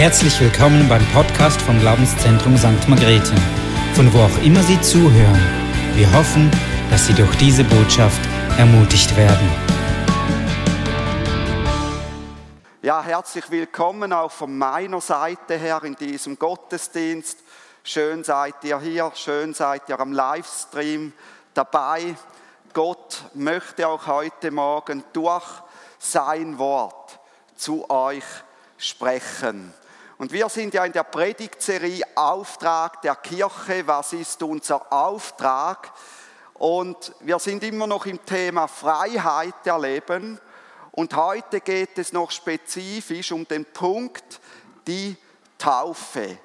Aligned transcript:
Herzlich 0.00 0.40
willkommen 0.40 0.88
beim 0.88 1.06
Podcast 1.12 1.60
vom 1.60 1.78
Glaubenszentrum 1.78 2.56
St. 2.56 2.88
Margrethe, 2.88 3.34
von 3.92 4.10
wo 4.14 4.20
auch 4.20 4.42
immer 4.42 4.62
Sie 4.62 4.80
zuhören. 4.80 5.38
Wir 5.94 6.10
hoffen, 6.14 6.50
dass 6.88 7.06
Sie 7.06 7.12
durch 7.12 7.36
diese 7.36 7.64
Botschaft 7.64 8.18
ermutigt 8.56 9.14
werden. 9.14 9.46
Ja, 12.80 13.02
herzlich 13.02 13.50
willkommen 13.50 14.14
auch 14.14 14.30
von 14.32 14.56
meiner 14.56 15.02
Seite 15.02 15.58
her 15.58 15.82
in 15.84 15.96
diesem 15.96 16.38
Gottesdienst. 16.38 17.36
Schön 17.84 18.24
seid 18.24 18.54
ihr 18.62 18.80
hier, 18.80 19.12
schön 19.14 19.52
seid 19.52 19.86
ihr 19.90 20.00
am 20.00 20.14
Livestream 20.14 21.12
dabei. 21.52 22.16
Gott 22.72 23.22
möchte 23.34 23.86
auch 23.86 24.06
heute 24.06 24.50
Morgen 24.50 25.04
durch 25.12 25.44
sein 25.98 26.56
Wort 26.56 27.20
zu 27.54 27.90
euch 27.90 28.24
sprechen. 28.78 29.74
Und 30.20 30.32
wir 30.32 30.50
sind 30.50 30.74
ja 30.74 30.84
in 30.84 30.92
der 30.92 31.04
Predigtserie 31.04 32.04
Auftrag 32.14 33.00
der 33.00 33.16
Kirche. 33.16 33.86
Was 33.86 34.12
ist 34.12 34.42
unser 34.42 34.92
Auftrag? 34.92 35.90
Und 36.52 37.14
wir 37.20 37.38
sind 37.38 37.64
immer 37.64 37.86
noch 37.86 38.04
im 38.04 38.22
Thema 38.26 38.66
Freiheit 38.66 39.66
erleben. 39.66 40.38
Und 40.90 41.16
heute 41.16 41.62
geht 41.62 41.96
es 41.96 42.12
noch 42.12 42.30
spezifisch 42.32 43.32
um 43.32 43.48
den 43.48 43.64
Punkt, 43.64 44.40
die 44.86 45.16
Taufe. 45.56 46.36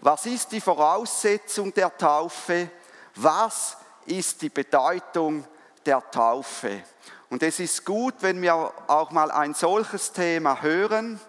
Was 0.00 0.26
ist 0.26 0.50
die 0.50 0.60
Voraussetzung 0.60 1.72
der 1.72 1.96
Taufe? 1.96 2.68
Was 3.14 3.76
ist 4.06 4.42
die 4.42 4.50
Bedeutung 4.50 5.44
der 5.86 6.02
Taufe? 6.10 6.82
Und 7.30 7.44
es 7.44 7.60
ist 7.60 7.84
gut, 7.84 8.14
wenn 8.22 8.42
wir 8.42 8.72
auch 8.88 9.12
mal 9.12 9.30
ein 9.30 9.54
solches 9.54 10.10
Thema 10.10 10.60
hören 10.62 11.20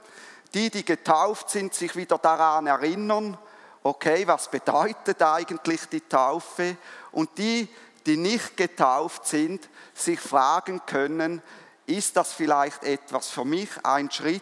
die, 0.56 0.70
die 0.70 0.86
getauft 0.86 1.50
sind, 1.50 1.74
sich 1.74 1.96
wieder 1.96 2.18
daran 2.18 2.66
erinnern, 2.66 3.38
okay, 3.84 4.26
was 4.26 4.50
bedeutet 4.50 5.22
eigentlich 5.22 5.82
die 5.88 6.02
Taufe? 6.02 6.78
Und 7.12 7.38
die, 7.38 7.68
die 8.06 8.18
nicht 8.18 8.56
getauft 8.56 9.28
sind, 9.28 9.70
sich 9.94 10.20
fragen 10.20 10.82
können, 10.86 11.42
ist 11.86 12.16
das 12.16 12.34
vielleicht 12.34 12.84
etwas 12.84 13.30
für 13.30 13.46
mich, 13.46 13.70
ein 13.84 14.10
Schritt, 14.10 14.42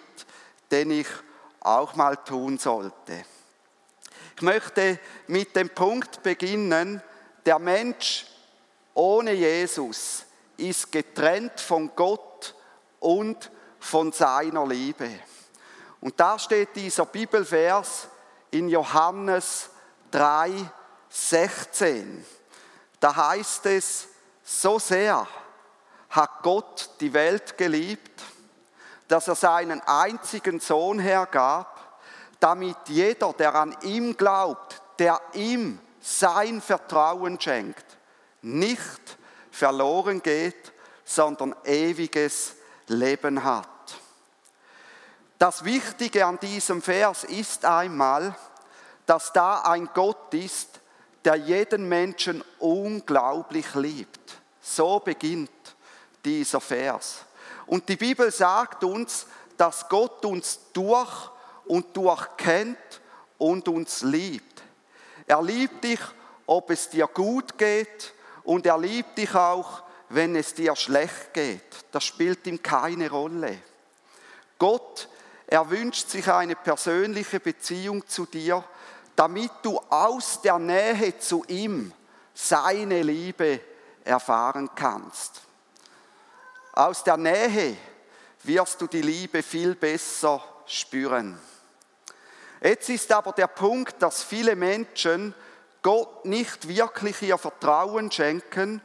den 0.72 0.92
ich 0.92 1.08
auch 1.60 1.96
mal 1.96 2.16
tun 2.16 2.59
sollte? 2.59 3.26
Ich 4.36 4.42
möchte 4.42 5.00
mit 5.28 5.56
dem 5.56 5.70
Punkt 5.70 6.24
beginnen, 6.24 7.02
der 7.46 7.59
Mensch 7.59 8.28
ohne 8.94 9.34
Jesus 9.34 10.26
ist 10.58 10.92
getrennt 10.92 11.59
von 11.59 11.92
Gott 11.96 12.56
und 13.00 13.52
von 13.80 14.12
seiner 14.12 14.66
Liebe. 14.68 15.09
Und 16.04 16.20
da 16.20 16.38
steht 16.38 16.76
dieser 16.76 17.06
Bibelvers 17.06 18.09
in 18.52 18.68
Johannes 18.68 19.70
3, 20.12 20.52
16. 21.08 22.26
Da 23.00 23.16
heißt 23.16 23.68
es, 23.68 24.09
so 24.44 24.80
sehr 24.80 25.26
hat 26.09 26.44
Gott 26.44 26.90
die 27.00 27.14
Welt 27.14 27.58
geliebt, 27.58 28.22
dass 29.08 29.30
er 29.30 29.36
seinen 29.36 29.80
einzigen 29.80 30.59
Sohn 30.59 31.00
hergab, 31.00 32.02
damit 32.42 32.76
jeder, 32.88 33.31
der 33.31 33.56
an 33.56 33.74
ihm 33.84 34.18
glaubt, 34.18 34.81
der 35.00 35.22
ihm 35.31 35.80
sein 36.02 36.59
Vertrauen 36.59 37.40
schenkt, 37.40 37.86
nicht 38.42 39.18
verloren 39.52 40.22
geht, 40.22 40.74
sondern 41.06 41.56
ewiges 41.64 42.56
Leben 42.88 43.42
hat. 43.42 43.73
Das 45.44 45.66
Wichtige 45.66 46.26
an 46.26 46.40
diesem 46.40 46.82
Vers 46.82 47.26
ist 47.26 47.66
einmal, 47.66 48.34
dass 49.06 49.34
da 49.34 49.60
ein 49.64 49.90
Gott 49.94 50.34
ist, 50.34 50.80
der 51.26 51.36
jeden 51.36 51.90
Menschen 51.90 52.42
unglaublich 52.59 53.76
liebt. 53.76 54.38
So 54.62 55.02
beginnt 55.02 55.52
dieser 56.24 56.62
Vers. 56.62 57.26
Und 57.66 57.90
die 57.90 57.98
Bibel 57.98 58.32
sagt 58.32 58.86
uns, 58.86 59.28
dass 59.58 59.90
Gott 59.90 60.24
uns 60.24 60.62
durch 60.72 61.30
und 61.66 61.88
durch 61.98 62.26
kennt 62.38 63.02
und 63.38 63.68
uns 63.68 64.02
liebt. 64.02 64.64
Er 65.28 65.42
liebt 65.42 65.84
dich, 65.84 66.00
ob 66.46 66.70
es 66.70 66.88
dir 66.88 67.08
gut 67.08 67.58
geht 67.58 68.14
und 68.46 68.66
er 68.66 68.78
liebt 68.78 69.18
dich 69.18 69.36
auch, 69.36 69.84
wenn 70.08 70.38
es 70.38 70.53
dir 70.53 70.74
schlecht 70.78 71.34
geht. 71.34 71.84
Das 71.92 72.06
spielt 72.06 72.48
ihm 72.48 72.64
keine 72.64 73.09
Rolle. 73.09 73.58
Gott 74.58 75.09
er 75.48 75.70
wünscht 75.70 76.09
sich 76.09 76.28
eine 76.28 76.56
persönliche 76.56 77.40
Beziehung 77.40 78.08
zu 78.08 78.26
dir, 78.26 78.64
damit 79.16 79.52
du 79.62 79.80
aus 79.90 80.42
der 80.42 80.59
Nähe 80.59 81.18
zu 81.20 81.44
ihm 81.48 81.92
seine 82.34 83.04
Liebe 83.04 83.59
erfahren 84.03 84.70
kannst. 84.76 85.42
Aus 86.74 87.03
der 87.03 87.18
Nähe 87.18 87.78
wirst 88.44 88.82
du 88.82 88.88
die 88.88 89.02
Liebe 89.02 89.44
viel 89.44 89.76
besser 89.76 90.44
spüren. 90.66 91.40
Jetzt 92.62 92.90
ist 92.90 93.12
aber 93.12 93.34
der 93.34 93.48
Punkt, 93.48 94.02
dass 94.02 94.24
viele 94.24 94.56
Menschen 94.56 95.36
Gott 95.82 96.26
nicht 96.26 96.68
wirklich 96.68 97.22
ihr 97.22 97.38
Vertrauen 97.38 98.12
schenken 98.12 98.82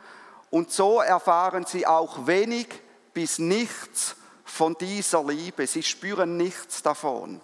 und 0.51 0.73
so 0.73 1.01
erfahren 1.01 1.65
sie 1.65 1.87
auch 1.87 2.27
wenig 2.27 2.69
bis 3.15 3.39
nichts 3.39 4.17
von 4.51 4.77
dieser 4.79 5.25
Liebe. 5.25 5.67
Sie 5.67 5.83
spüren 5.83 6.37
nichts 6.37 6.83
davon. 6.83 7.41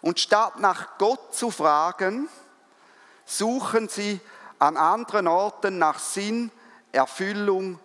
Und 0.00 0.18
statt 0.18 0.58
nach 0.58 0.98
Gott 0.98 1.34
zu 1.34 1.50
fragen, 1.50 2.28
suchen 3.24 3.88
sie 3.88 4.20
an 4.58 4.76
anderen 4.76 5.28
Orten 5.28 5.78
nach 5.78 5.98
Sinn, 5.98 6.50
Erfüllung 6.92 7.78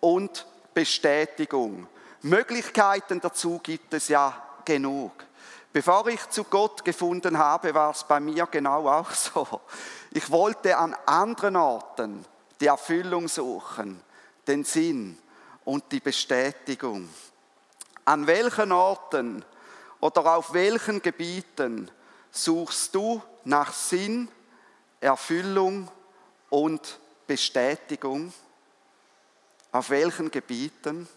und 0.00 0.46
Bestätigung. 0.74 1.86
Möglichkeiten 2.22 3.20
dazu 3.20 3.58
gibt 3.62 3.94
es 3.94 4.08
ja 4.08 4.34
genug. 4.64 5.12
Bevor 5.72 6.06
ich 6.08 6.28
zu 6.28 6.44
Gott 6.44 6.84
gefunden 6.84 7.38
habe, 7.38 7.74
war 7.74 7.90
es 7.90 8.04
bei 8.04 8.20
mir 8.20 8.46
genau 8.46 8.88
auch 8.88 9.10
so. 9.12 9.60
Ich 10.10 10.30
wollte 10.30 10.76
an 10.76 10.94
anderen 11.06 11.56
Orten 11.56 12.24
die 12.60 12.66
Erfüllung 12.66 13.26
suchen, 13.26 14.00
den 14.46 14.64
Sinn 14.64 15.18
und 15.64 15.90
die 15.90 16.00
Bestätigung. 16.00 17.08
An 18.04 18.26
welchen 18.26 18.72
Orten 18.72 19.44
oder 20.00 20.36
auf 20.36 20.52
welchen 20.52 21.00
Gebieten 21.00 21.90
suchst 22.30 22.94
du 22.94 23.22
nach 23.44 23.72
Sinn, 23.72 24.28
Erfüllung 25.00 25.88
und 26.50 26.98
Bestätigung? 27.26 28.32
Auf 29.70 29.90
welchen 29.90 30.30
Gebieten? 30.30 31.08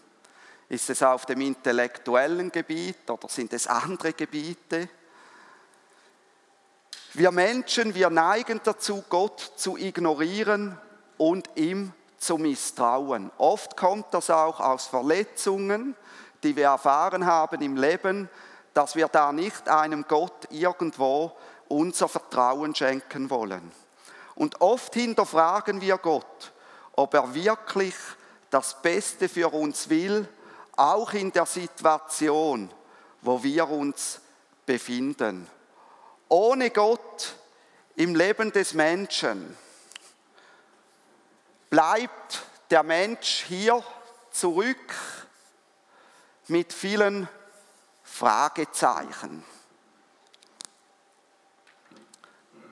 Ist 0.68 0.90
es 0.90 1.02
auf 1.02 1.26
dem 1.26 1.40
intellektuellen 1.40 2.50
Gebiet 2.50 3.08
oder 3.10 3.28
sind 3.28 3.52
es 3.52 3.66
andere 3.66 4.12
Gebiete? 4.12 4.88
Wir 7.14 7.30
Menschen, 7.30 7.94
wir 7.94 8.10
neigen 8.10 8.60
dazu, 8.62 9.04
Gott 9.08 9.52
zu 9.56 9.76
ignorieren 9.76 10.78
und 11.18 11.48
ihm 11.54 11.92
zu 12.18 12.36
misstrauen. 12.36 13.30
Oft 13.38 13.76
kommt 13.76 14.12
das 14.12 14.30
auch 14.30 14.60
aus 14.60 14.86
Verletzungen, 14.86 15.96
die 16.42 16.56
wir 16.56 16.66
erfahren 16.66 17.26
haben 17.26 17.60
im 17.62 17.76
Leben, 17.76 18.28
dass 18.74 18.94
wir 18.94 19.08
da 19.08 19.32
nicht 19.32 19.68
einem 19.68 20.04
Gott 20.06 20.48
irgendwo 20.50 21.32
unser 21.68 22.08
Vertrauen 22.08 22.74
schenken 22.74 23.30
wollen. 23.30 23.72
Und 24.34 24.60
oft 24.60 24.94
hinterfragen 24.94 25.80
wir 25.80 25.98
Gott, 25.98 26.52
ob 26.92 27.14
er 27.14 27.34
wirklich 27.34 27.94
das 28.50 28.80
Beste 28.82 29.28
für 29.28 29.52
uns 29.52 29.88
will, 29.88 30.28
auch 30.76 31.14
in 31.14 31.32
der 31.32 31.46
Situation, 31.46 32.70
wo 33.22 33.42
wir 33.42 33.68
uns 33.68 34.20
befinden. 34.66 35.48
Ohne 36.28 36.70
Gott 36.70 37.34
im 37.96 38.14
Leben 38.14 38.52
des 38.52 38.74
Menschen 38.74 39.56
bleibt 41.70 42.42
der 42.70 42.82
Mensch 42.82 43.44
hier 43.48 43.82
zurück 44.30 44.94
mit 46.48 46.72
vielen 46.72 47.28
Fragezeichen. 48.02 49.44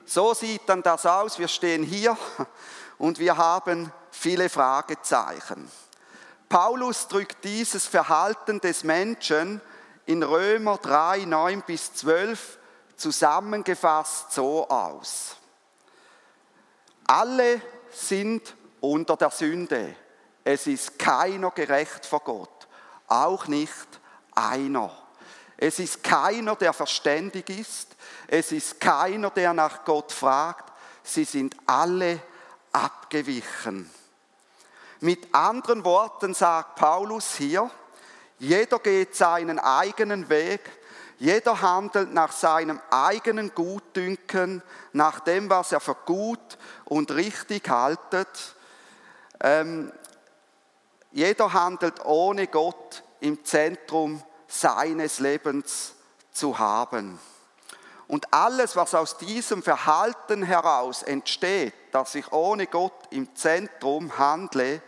So 0.05 0.33
sieht 0.33 0.61
dann 0.67 0.83
das 0.83 1.05
aus. 1.05 1.39
Wir 1.39 1.47
stehen 1.47 1.83
hier 1.83 2.17
und 2.97 3.19
wir 3.19 3.37
haben 3.37 3.91
viele 4.11 4.49
Fragezeichen. 4.49 5.69
Paulus 6.47 7.07
drückt 7.07 7.43
dieses 7.43 7.85
Verhalten 7.85 8.61
des 8.61 8.83
Menschen 8.83 9.61
in 10.05 10.23
Römer 10.23 10.77
3, 10.77 11.25
9 11.25 11.63
bis 11.63 11.93
12 11.95 12.59
zusammengefasst 12.95 14.31
so 14.31 14.67
aus. 14.69 15.35
Alle 17.07 17.61
sind 17.91 18.55
unter 18.79 19.17
der 19.17 19.31
Sünde. 19.31 19.95
Es 20.43 20.67
ist 20.67 20.97
keiner 20.99 21.51
gerecht 21.51 22.05
vor 22.05 22.21
Gott 22.21 22.54
auch 23.07 23.47
nicht 23.47 23.99
einer. 24.33 24.91
Es 25.57 25.79
ist 25.79 26.03
keiner, 26.03 26.55
der 26.55 26.73
verständig 26.73 27.49
ist. 27.49 27.95
Es 28.27 28.51
ist 28.51 28.79
keiner, 28.79 29.29
der 29.29 29.53
nach 29.53 29.85
Gott 29.85 30.11
fragt. 30.11 30.71
Sie 31.03 31.23
sind 31.23 31.55
alle 31.65 32.19
abgewichen. 32.71 33.89
Mit 34.99 35.33
anderen 35.33 35.85
Worten 35.85 36.33
sagt 36.33 36.75
Paulus 36.75 37.35
hier, 37.35 37.69
jeder 38.39 38.79
geht 38.79 39.15
seinen 39.15 39.59
eigenen 39.59 40.29
Weg, 40.29 40.61
jeder 41.17 41.61
handelt 41.61 42.13
nach 42.13 42.31
seinem 42.33 42.81
eigenen 42.89 43.53
Gutdünken, 43.55 44.61
nach 44.91 45.21
dem, 45.21 45.49
was 45.49 45.71
er 45.71 45.79
für 45.79 45.95
gut 45.95 46.57
und 46.83 47.11
richtig 47.11 47.69
haltet. 47.69 48.55
Ähm, 49.41 49.91
jeder 51.15 51.53
handelt 51.53 52.03
ohne 52.03 52.47
Gott 52.47 53.01
im 53.21 53.45
Zentrum 53.45 54.21
seines 54.49 55.19
Lebens 55.19 55.93
zu 56.33 56.59
haben. 56.59 57.17
Und 58.09 58.33
alles, 58.33 58.75
was 58.75 58.93
aus 58.93 59.17
diesem 59.17 59.63
Verhalten 59.63 60.43
heraus 60.43 61.03
entsteht, 61.03 61.73
dass 61.93 62.15
ich 62.15 62.33
ohne 62.33 62.67
Gott 62.67 62.91
im 63.11 63.33
Zentrum 63.33 64.17
handle, 64.17 64.81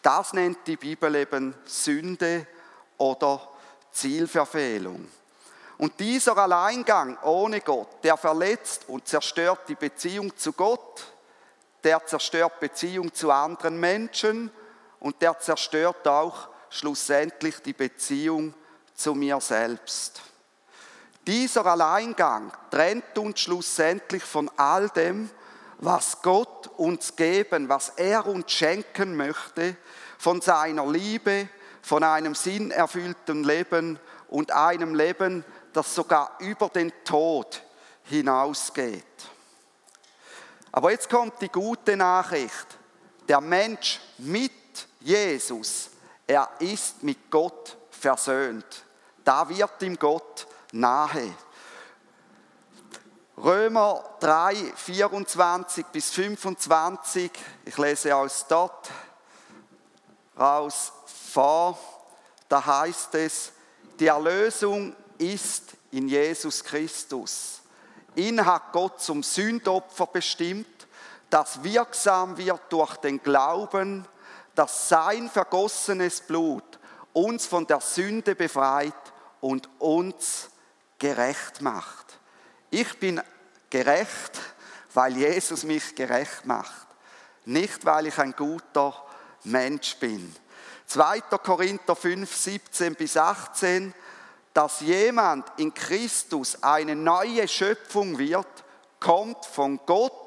das 0.00 0.32
nennt 0.32 0.66
die 0.66 0.78
Bibel 0.78 1.14
eben 1.14 1.54
Sünde 1.66 2.46
oder 2.96 3.46
Zielverfehlung. 3.92 5.06
Und 5.76 6.00
dieser 6.00 6.38
Alleingang 6.38 7.18
ohne 7.22 7.60
Gott, 7.60 8.02
der 8.02 8.16
verletzt 8.16 8.88
und 8.88 9.06
zerstört 9.06 9.68
die 9.68 9.74
Beziehung 9.74 10.34
zu 10.38 10.54
Gott, 10.54 11.04
der 11.84 12.06
zerstört 12.06 12.60
Beziehung 12.60 13.12
zu 13.12 13.30
anderen 13.30 13.78
Menschen 13.78 14.50
und 15.00 15.20
der 15.22 15.38
zerstört 15.38 16.06
auch 16.06 16.48
schlussendlich 16.70 17.60
die 17.62 17.72
Beziehung 17.72 18.54
zu 18.94 19.14
mir 19.14 19.40
selbst. 19.40 20.22
Dieser 21.26 21.66
Alleingang 21.66 22.52
trennt 22.70 23.18
uns 23.18 23.40
schlussendlich 23.40 24.22
von 24.22 24.50
all 24.56 24.88
dem, 24.90 25.28
was 25.78 26.22
Gott 26.22 26.68
uns 26.76 27.16
geben, 27.16 27.68
was 27.68 27.90
er 27.96 28.26
uns 28.26 28.50
schenken 28.52 29.16
möchte, 29.16 29.76
von 30.18 30.40
seiner 30.40 30.86
Liebe, 30.86 31.48
von 31.82 32.02
einem 32.02 32.34
sinnerfüllten 32.34 33.44
Leben 33.44 33.98
und 34.28 34.52
einem 34.52 34.94
Leben, 34.94 35.44
das 35.72 35.94
sogar 35.94 36.36
über 36.38 36.68
den 36.68 36.92
Tod 37.04 37.62
hinausgeht. 38.04 39.04
Aber 40.72 40.90
jetzt 40.90 41.10
kommt 41.10 41.40
die 41.40 41.48
gute 41.48 41.96
Nachricht. 41.96 42.66
Der 43.28 43.40
Mensch 43.40 44.00
mit 44.18 44.52
Jesus, 45.06 45.90
er 46.26 46.50
ist 46.58 47.04
mit 47.04 47.30
Gott 47.30 47.76
versöhnt. 47.90 48.84
Da 49.22 49.48
wird 49.48 49.80
ihm 49.82 49.96
Gott 49.96 50.48
nahe. 50.72 51.32
Römer 53.38 54.02
3, 54.18 54.72
24 54.74 55.86
bis 55.86 56.10
25, 56.10 57.30
ich 57.66 57.78
lese 57.78 58.16
aus 58.16 58.46
dort 58.48 58.90
raus 60.36 60.92
vor, 61.32 61.78
da 62.48 62.66
heißt 62.66 63.14
es, 63.14 63.52
die 64.00 64.08
Erlösung 64.08 64.96
ist 65.18 65.74
in 65.92 66.08
Jesus 66.08 66.64
Christus. 66.64 67.60
Ihn 68.16 68.44
hat 68.44 68.72
Gott 68.72 69.00
zum 69.00 69.22
Sündopfer 69.22 70.08
bestimmt, 70.08 70.88
das 71.30 71.62
wirksam 71.62 72.36
wird 72.36 72.62
durch 72.70 72.96
den 72.96 73.22
Glauben, 73.22 74.04
dass 74.56 74.88
sein 74.88 75.30
vergossenes 75.30 76.20
Blut 76.22 76.80
uns 77.12 77.46
von 77.46 77.66
der 77.66 77.80
Sünde 77.80 78.34
befreit 78.34 78.94
und 79.40 79.68
uns 79.78 80.48
gerecht 80.98 81.60
macht. 81.60 82.18
Ich 82.70 82.98
bin 82.98 83.22
gerecht, 83.70 84.40
weil 84.94 85.16
Jesus 85.16 85.62
mich 85.62 85.94
gerecht 85.94 86.46
macht. 86.46 86.86
Nicht, 87.44 87.84
weil 87.84 88.06
ich 88.06 88.18
ein 88.18 88.32
guter 88.32 89.04
Mensch 89.44 89.96
bin. 89.96 90.34
2. 90.86 91.20
Korinther 91.20 91.94
5, 91.94 92.34
17 92.34 92.94
bis 92.94 93.16
18, 93.16 93.94
dass 94.54 94.80
jemand 94.80 95.46
in 95.58 95.74
Christus 95.74 96.62
eine 96.62 96.96
neue 96.96 97.46
Schöpfung 97.46 98.18
wird, 98.18 98.46
kommt 99.00 99.44
von 99.44 99.78
Gott, 99.84 100.25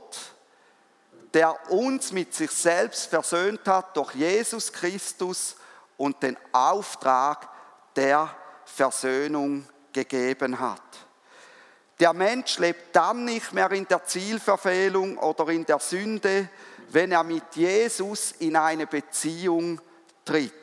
der 1.33 1.71
uns 1.71 2.11
mit 2.11 2.33
sich 2.33 2.51
selbst 2.51 3.07
versöhnt 3.07 3.67
hat 3.67 3.95
durch 3.95 4.13
Jesus 4.15 4.71
Christus 4.71 5.55
und 5.97 6.21
den 6.23 6.37
Auftrag 6.51 7.49
der 7.95 8.33
Versöhnung 8.65 9.67
gegeben 9.93 10.59
hat. 10.59 10.81
Der 11.99 12.13
Mensch 12.13 12.57
lebt 12.59 12.95
dann 12.95 13.25
nicht 13.25 13.51
mehr 13.51 13.69
in 13.71 13.87
der 13.87 14.05
Zielverfehlung 14.05 15.17
oder 15.17 15.49
in 15.49 15.65
der 15.65 15.79
Sünde, 15.79 16.47
wenn 16.89 17.11
er 17.11 17.23
mit 17.23 17.55
Jesus 17.55 18.31
in 18.39 18.55
eine 18.55 18.87
Beziehung 18.87 19.81
tritt. 20.23 20.53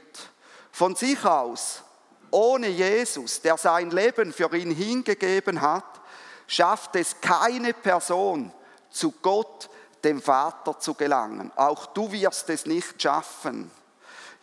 Von 0.73 0.97
sich 0.97 1.23
aus, 1.25 1.83
ohne 2.31 2.69
Jesus, 2.69 3.41
der 3.43 3.57
sein 3.59 3.91
Leben 3.91 4.33
für 4.33 4.55
ihn 4.57 4.71
hingegeben 4.71 5.61
hat, 5.61 6.01
schafft 6.47 6.97
es 6.97 7.21
keine 7.21 7.75
Person, 7.75 8.53
zu 8.91 9.13
Gott, 9.23 9.69
dem 10.05 10.21
Vater, 10.21 10.79
zu 10.79 10.95
gelangen. 10.95 11.51
Auch 11.57 11.87
du 11.87 12.11
wirst 12.13 12.49
es 12.51 12.67
nicht 12.67 13.01
schaffen. 13.01 13.71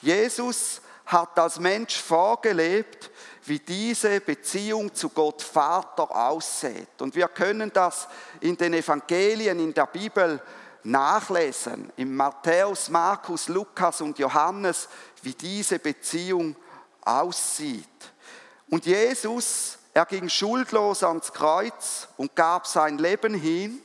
Jesus 0.01 0.81
hat 1.05 1.37
als 1.37 1.59
Mensch 1.59 1.97
vorgelebt, 1.97 3.11
wie 3.45 3.59
diese 3.59 4.21
Beziehung 4.21 4.93
zu 4.93 5.09
Gott 5.09 5.41
Vater 5.41 6.09
aussieht. 6.15 7.01
Und 7.01 7.15
wir 7.15 7.27
können 7.27 7.71
das 7.73 8.07
in 8.39 8.55
den 8.55 8.73
Evangelien, 8.73 9.59
in 9.59 9.73
der 9.73 9.87
Bibel 9.87 10.41
nachlesen, 10.83 11.91
im 11.97 12.15
Matthäus, 12.15 12.89
Markus, 12.89 13.47
Lukas 13.47 14.01
und 14.01 14.19
Johannes, 14.19 14.87
wie 15.21 15.33
diese 15.33 15.79
Beziehung 15.79 16.55
aussieht. 17.01 17.87
Und 18.69 18.85
Jesus, 18.85 19.77
er 19.93 20.05
ging 20.05 20.27
schuldlos 20.29 21.03
ans 21.03 21.31
Kreuz 21.31 22.07
und 22.17 22.35
gab 22.35 22.65
sein 22.65 22.97
Leben 22.97 23.33
hin, 23.33 23.81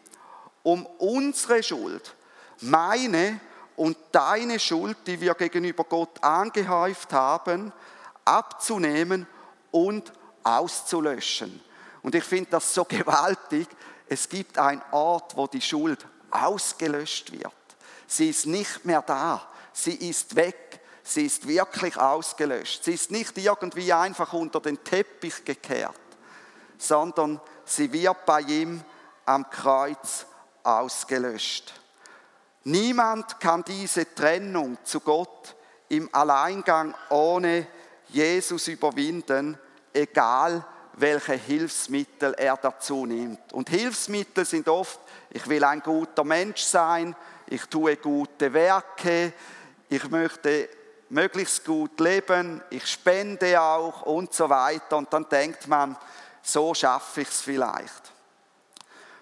um 0.63 0.87
unsere 0.99 1.63
Schuld, 1.63 2.15
meine 2.61 3.41
und 3.77 3.97
deine 4.13 4.59
Schuld, 4.59 4.97
die 5.07 5.21
wir 5.21 5.35
gegenüber 5.35 5.85
Gott 5.85 6.23
angehäuft 6.23 7.13
haben, 7.13 7.73
abzunehmen 8.25 9.27
und 9.71 10.13
auszulöschen. 10.43 11.61
Und 12.03 12.15
ich 12.15 12.25
finde 12.25 12.51
das 12.51 12.75
so 12.75 12.85
gewaltig. 12.89 13.69
Es 14.09 14.29
gibt 14.29 14.59
einen 14.59 14.83
Ort, 14.91 15.37
wo 15.37 15.47
die 15.47 15.61
Schuld 15.61 16.07
ausgelöscht 16.31 17.33
wird. 17.33 17.53
Sie 18.07 18.31
ist 18.31 18.47
nicht 18.47 18.85
mehr 18.85 19.03
da. 19.03 19.47
Sie 19.73 19.95
ist 19.95 20.35
weg. 20.35 20.81
Sie 21.03 21.25
ist 21.25 21.47
wirklich 21.47 21.97
ausgelöscht. 21.97 22.85
Sie 22.85 22.93
ist 22.93 23.11
nicht 23.11 23.39
irgendwie 23.39 23.93
einfach 23.93 24.33
unter 24.33 24.61
den 24.61 24.83
Teppich 24.85 25.45
gekehrt, 25.45 25.95
sondern 26.77 27.41
sie 27.65 27.91
wird 27.93 28.27
bei 28.27 28.41
ihm 28.41 28.83
am 29.25 29.49
Kreuz 29.49 30.27
ausgelöscht. 30.69 31.73
Niemand 32.65 33.41
kann 33.41 33.65
diese 33.65 34.15
Trennung 34.15 34.79
zu 34.85 35.01
Gott 35.01 35.55
im 35.89 36.13
Alleingang 36.13 36.95
ohne 37.09 37.67
Jesus 38.09 38.69
überwinden, 38.69 39.59
egal 39.93 40.65
welche 40.95 41.35
Hilfsmittel 41.35 42.35
er 42.35 42.57
dazu 42.57 43.07
nimmt. 43.07 43.53
Und 43.53 43.71
Hilfsmittel 43.71 44.45
sind 44.45 44.69
oft, 44.69 45.01
ich 45.31 45.47
will 45.49 45.65
ein 45.65 45.81
guter 45.81 46.25
Mensch 46.25 46.63
sein, 46.63 47.15
ich 47.47 47.65
tue 47.67 47.97
gute 47.97 48.53
Werke, 48.53 49.33
ich 49.89 50.11
möchte 50.11 50.69
möglichst 51.11 51.65
gut 51.65 51.99
leben, 52.01 52.63
ich 52.71 52.87
spende 52.87 53.61
auch 53.61 54.03
und 54.03 54.35
so 54.35 54.49
weiter. 54.49 54.97
Und 54.97 55.13
dann 55.13 55.29
denkt 55.29 55.67
man, 55.69 55.97
so 56.43 56.75
schaffe 56.75 57.23
ich 57.23 57.29
es 57.29 57.41
vielleicht. 57.41 58.13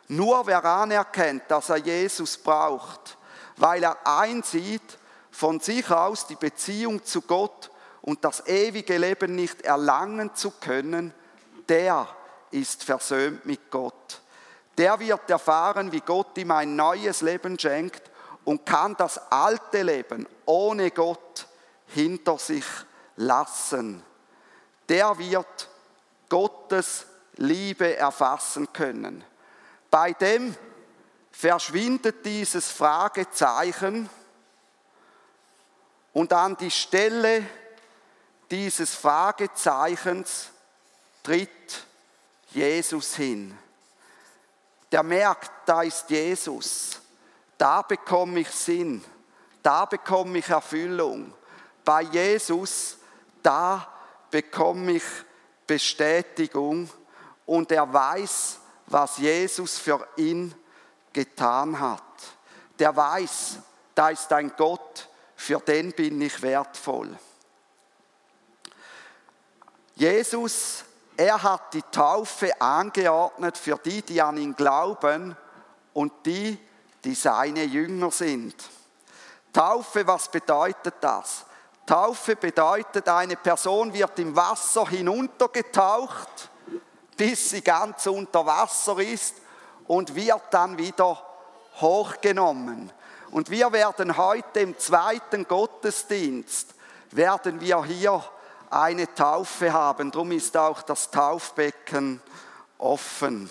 Nur 0.08 0.46
wer 0.46 0.64
anerkennt, 0.64 1.44
dass 1.48 1.68
er 1.68 1.78
Jesus 1.78 2.36
braucht, 2.36 3.16
weil 3.56 3.82
er 3.82 4.06
einsieht, 4.06 4.98
von 5.30 5.60
sich 5.60 5.90
aus 5.90 6.26
die 6.26 6.36
Beziehung 6.36 7.04
zu 7.04 7.22
Gott 7.22 7.70
und 8.00 8.25
das 8.25 8.46
ewige 8.46 8.96
Leben 8.96 9.34
nicht 9.34 9.62
erlangen 9.62 10.34
zu 10.34 10.50
können, 10.52 11.12
der 11.68 12.08
ist 12.50 12.84
versöhnt 12.84 13.44
mit 13.44 13.70
Gott. 13.70 14.22
Der 14.78 14.98
wird 15.00 15.28
erfahren, 15.28 15.92
wie 15.92 16.00
Gott 16.00 16.38
ihm 16.38 16.50
ein 16.52 16.76
neues 16.76 17.20
Leben 17.20 17.58
schenkt 17.58 18.02
und 18.44 18.64
kann 18.64 18.94
das 18.96 19.18
alte 19.30 19.82
Leben 19.82 20.26
ohne 20.44 20.90
Gott 20.90 21.46
hinter 21.88 22.38
sich 22.38 22.64
lassen. 23.16 24.02
Der 24.88 25.18
wird 25.18 25.68
Gottes 26.28 27.06
Liebe 27.36 27.96
erfassen 27.96 28.72
können. 28.72 29.25
Bei 29.98 30.12
dem 30.12 30.54
verschwindet 31.30 32.22
dieses 32.26 32.70
Fragezeichen 32.70 34.10
und 36.12 36.34
an 36.34 36.54
die 36.58 36.70
Stelle 36.70 37.46
dieses 38.50 38.94
Fragezeichens 38.94 40.50
tritt 41.22 41.86
Jesus 42.50 43.16
hin. 43.16 43.56
Der 44.92 45.02
merkt, 45.02 45.50
da 45.64 45.80
ist 45.80 46.10
Jesus. 46.10 47.00
Da 47.56 47.80
bekomme 47.80 48.40
ich 48.40 48.50
Sinn. 48.50 49.02
Da 49.62 49.86
bekomme 49.86 50.40
ich 50.40 50.48
Erfüllung. 50.50 51.32
Bei 51.82 52.02
Jesus, 52.02 52.98
da 53.42 53.90
bekomme 54.30 54.92
ich 54.92 55.04
Bestätigung 55.66 56.90
und 57.46 57.72
er 57.72 57.90
weiß, 57.90 58.60
was 58.86 59.18
Jesus 59.18 59.78
für 59.78 60.06
ihn 60.16 60.54
getan 61.12 61.78
hat. 61.78 62.02
Der 62.78 62.94
weiß, 62.94 63.58
da 63.94 64.10
ist 64.10 64.32
ein 64.32 64.52
Gott, 64.56 65.08
für 65.34 65.58
den 65.60 65.92
bin 65.92 66.20
ich 66.20 66.40
wertvoll. 66.42 67.16
Jesus, 69.94 70.84
er 71.16 71.42
hat 71.42 71.72
die 71.72 71.82
Taufe 71.82 72.60
angeordnet 72.60 73.56
für 73.56 73.78
die, 73.78 74.02
die 74.02 74.20
an 74.20 74.36
ihn 74.36 74.54
glauben 74.54 75.36
und 75.94 76.12
die, 76.26 76.58
die 77.02 77.14
seine 77.14 77.64
Jünger 77.64 78.10
sind. 78.10 78.54
Taufe, 79.52 80.06
was 80.06 80.30
bedeutet 80.30 80.96
das? 81.00 81.46
Taufe 81.86 82.36
bedeutet, 82.36 83.08
eine 83.08 83.36
Person 83.36 83.92
wird 83.94 84.18
im 84.18 84.36
Wasser 84.36 84.86
hinuntergetaucht, 84.88 86.50
bis 87.16 87.50
sie 87.50 87.62
ganz 87.62 88.06
unter 88.06 88.44
Wasser 88.44 88.99
ist 88.99 89.37
und 89.87 90.14
wird 90.14 90.42
dann 90.50 90.78
wieder 90.78 91.23
hochgenommen. 91.80 92.92
Und 93.30 93.50
wir 93.50 93.73
werden 93.73 94.16
heute 94.16 94.61
im 94.61 94.78
zweiten 94.78 95.46
Gottesdienst, 95.46 96.75
werden 97.11 97.61
wir 97.61 97.85
hier 97.85 98.23
eine 98.70 99.12
Taufe 99.14 99.73
haben. 99.73 100.11
Darum 100.11 100.32
ist 100.32 100.56
auch 100.56 100.82
das 100.82 101.11
Taufbecken 101.11 102.20
offen. 102.78 103.50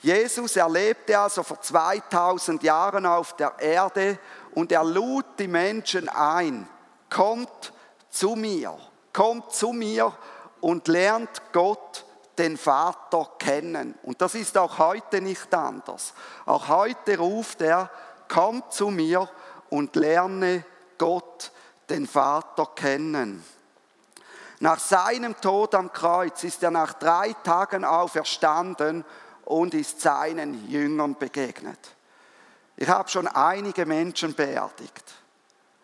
Jesus 0.00 0.56
erlebte 0.56 1.18
also 1.18 1.42
vor 1.42 1.60
2000 1.60 2.62
Jahren 2.62 3.06
auf 3.06 3.36
der 3.36 3.54
Erde 3.58 4.18
und 4.54 4.72
er 4.72 4.82
lud 4.82 5.24
die 5.38 5.46
Menschen 5.46 6.08
ein, 6.08 6.68
kommt 7.08 7.72
zu 8.10 8.34
mir, 8.34 8.76
kommt 9.12 9.52
zu 9.52 9.72
mir 9.72 10.12
und 10.60 10.88
lernt 10.88 11.42
Gott, 11.52 12.04
den 12.38 12.56
Vater, 12.56 13.30
kennen. 13.38 13.94
Und 14.02 14.20
das 14.20 14.34
ist 14.34 14.56
auch 14.56 14.78
heute 14.78 15.20
nicht 15.20 15.52
anders. 15.54 16.14
Auch 16.46 16.68
heute 16.68 17.18
ruft 17.18 17.60
er, 17.60 17.90
kommt 18.28 18.72
zu 18.72 18.88
mir 18.90 19.28
und 19.70 19.94
lerne 19.96 20.64
Gott, 20.98 21.52
den 21.88 22.06
Vater, 22.06 22.66
kennen. 22.74 23.44
Nach 24.60 24.78
seinem 24.78 25.38
Tod 25.40 25.74
am 25.74 25.92
Kreuz 25.92 26.44
ist 26.44 26.62
er 26.62 26.70
nach 26.70 26.92
drei 26.92 27.32
Tagen 27.42 27.84
auferstanden 27.84 29.04
und 29.44 29.74
ist 29.74 30.00
seinen 30.00 30.68
Jüngern 30.68 31.16
begegnet. 31.18 31.78
Ich 32.76 32.88
habe 32.88 33.08
schon 33.08 33.26
einige 33.26 33.86
Menschen 33.86 34.34
beerdigt, 34.34 35.14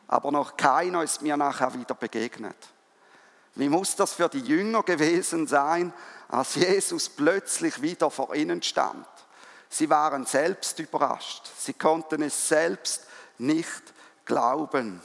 aber 0.06 0.30
noch 0.30 0.56
keiner 0.56 1.02
ist 1.02 1.22
mir 1.22 1.36
nachher 1.36 1.74
wieder 1.74 1.94
begegnet. 1.94 2.56
Wie 3.56 3.68
muss 3.68 3.96
das 3.96 4.12
für 4.12 4.28
die 4.28 4.40
Jünger 4.40 4.84
gewesen 4.84 5.48
sein, 5.48 5.92
als 6.28 6.54
Jesus 6.54 7.08
plötzlich 7.08 7.80
wieder 7.82 8.10
vor 8.10 8.34
ihnen 8.34 8.62
stand? 8.62 9.06
Sie 9.68 9.90
waren 9.90 10.24
selbst 10.24 10.78
überrascht. 10.78 11.50
Sie 11.58 11.74
konnten 11.74 12.22
es 12.22 12.48
selbst 12.48 13.06
nicht 13.38 13.82
glauben. 14.24 15.00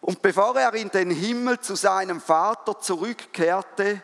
Und 0.00 0.22
bevor 0.22 0.56
er 0.56 0.74
in 0.74 0.90
den 0.90 1.10
Himmel 1.10 1.60
zu 1.60 1.74
seinem 1.74 2.20
Vater 2.20 2.78
zurückkehrte, 2.78 4.02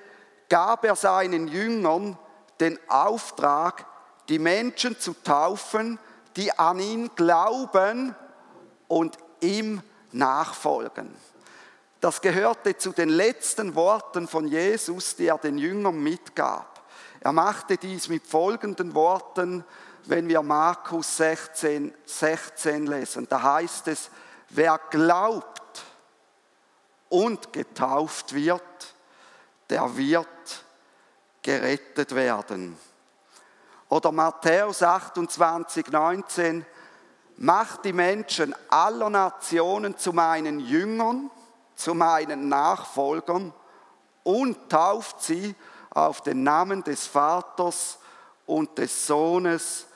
gab 0.48 0.84
er 0.84 0.96
seinen 0.96 1.48
Jüngern 1.48 2.18
den 2.60 2.78
Auftrag, 2.88 3.86
die 4.28 4.38
Menschen 4.38 4.98
zu 4.98 5.14
taufen, 5.14 5.98
die 6.36 6.52
an 6.52 6.80
ihn 6.80 7.10
glauben 7.14 8.14
und 8.88 9.16
ihm 9.40 9.82
nachfolgen. 10.12 11.14
Das 12.04 12.20
gehörte 12.20 12.76
zu 12.76 12.92
den 12.92 13.08
letzten 13.08 13.74
Worten 13.74 14.28
von 14.28 14.46
Jesus, 14.46 15.16
die 15.16 15.28
er 15.28 15.38
den 15.38 15.56
Jüngern 15.56 16.02
mitgab. 16.02 16.82
Er 17.20 17.32
machte 17.32 17.78
dies 17.78 18.10
mit 18.10 18.26
folgenden 18.26 18.94
Worten, 18.94 19.64
wenn 20.04 20.28
wir 20.28 20.42
Markus 20.42 21.16
16, 21.16 21.94
16 22.04 22.88
lesen. 22.88 23.26
Da 23.26 23.42
heißt 23.42 23.88
es, 23.88 24.10
wer 24.50 24.78
glaubt, 24.90 25.62
und 27.08 27.54
getauft 27.54 28.34
wird, 28.34 28.94
der 29.70 29.96
wird 29.96 30.26
gerettet 31.40 32.14
werden. 32.14 32.76
Oder 33.88 34.12
Matthäus 34.12 34.82
28, 34.82 35.88
19, 35.88 36.66
macht 37.38 37.86
die 37.86 37.94
Menschen 37.94 38.54
aller 38.68 39.08
Nationen 39.08 39.96
zu 39.96 40.12
meinen 40.12 40.60
Jüngern, 40.60 41.30
zu 41.74 41.94
meinen 41.94 42.48
Nachfolgern 42.48 43.52
und 44.22 44.70
tauft 44.70 45.22
sie 45.22 45.54
auf 45.90 46.22
den 46.22 46.42
Namen 46.42 46.82
des 46.82 47.06
Vaters 47.06 47.98
und 48.46 48.76
des 48.78 49.06
Sohnes 49.06 49.86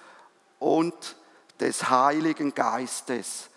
und 0.59 1.17
des 1.61 1.89
Heiligen 1.91 2.55
Geistes. 2.55 3.51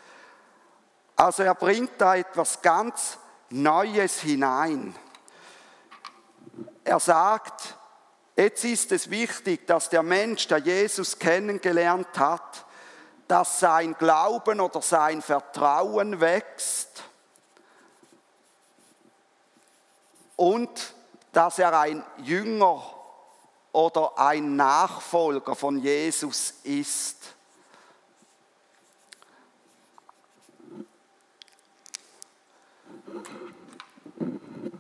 Also 1.16 1.44
er 1.44 1.56
bringt 1.56 2.00
da 2.00 2.16
etwas 2.16 2.62
ganz 2.62 3.18
Neues 3.50 4.20
hinein. 4.22 4.96
Er 6.84 7.00
sagt, 7.00 7.76
jetzt 8.36 8.64
ist 8.64 8.92
es 8.92 9.10
wichtig, 9.10 9.68
dass 9.68 9.90
der 9.90 10.04
Mensch, 10.04 10.48
der 10.48 10.58
Jesus 10.60 11.20
kennengelernt 11.20 12.18
hat, 12.18 12.66
dass 13.28 13.60
sein 13.60 13.96
Glauben 13.98 14.60
oder 14.60 14.82
sein 14.82 15.22
Vertrauen 15.22 16.20
wächst 16.20 17.04
und 20.42 20.96
dass 21.34 21.60
er 21.60 21.80
ein 21.80 22.04
Jünger 22.18 22.82
oder 23.72 24.18
ein 24.18 24.56
Nachfolger 24.56 25.56
von 25.56 25.78
Jesus 25.78 26.56
ist. 26.64 27.18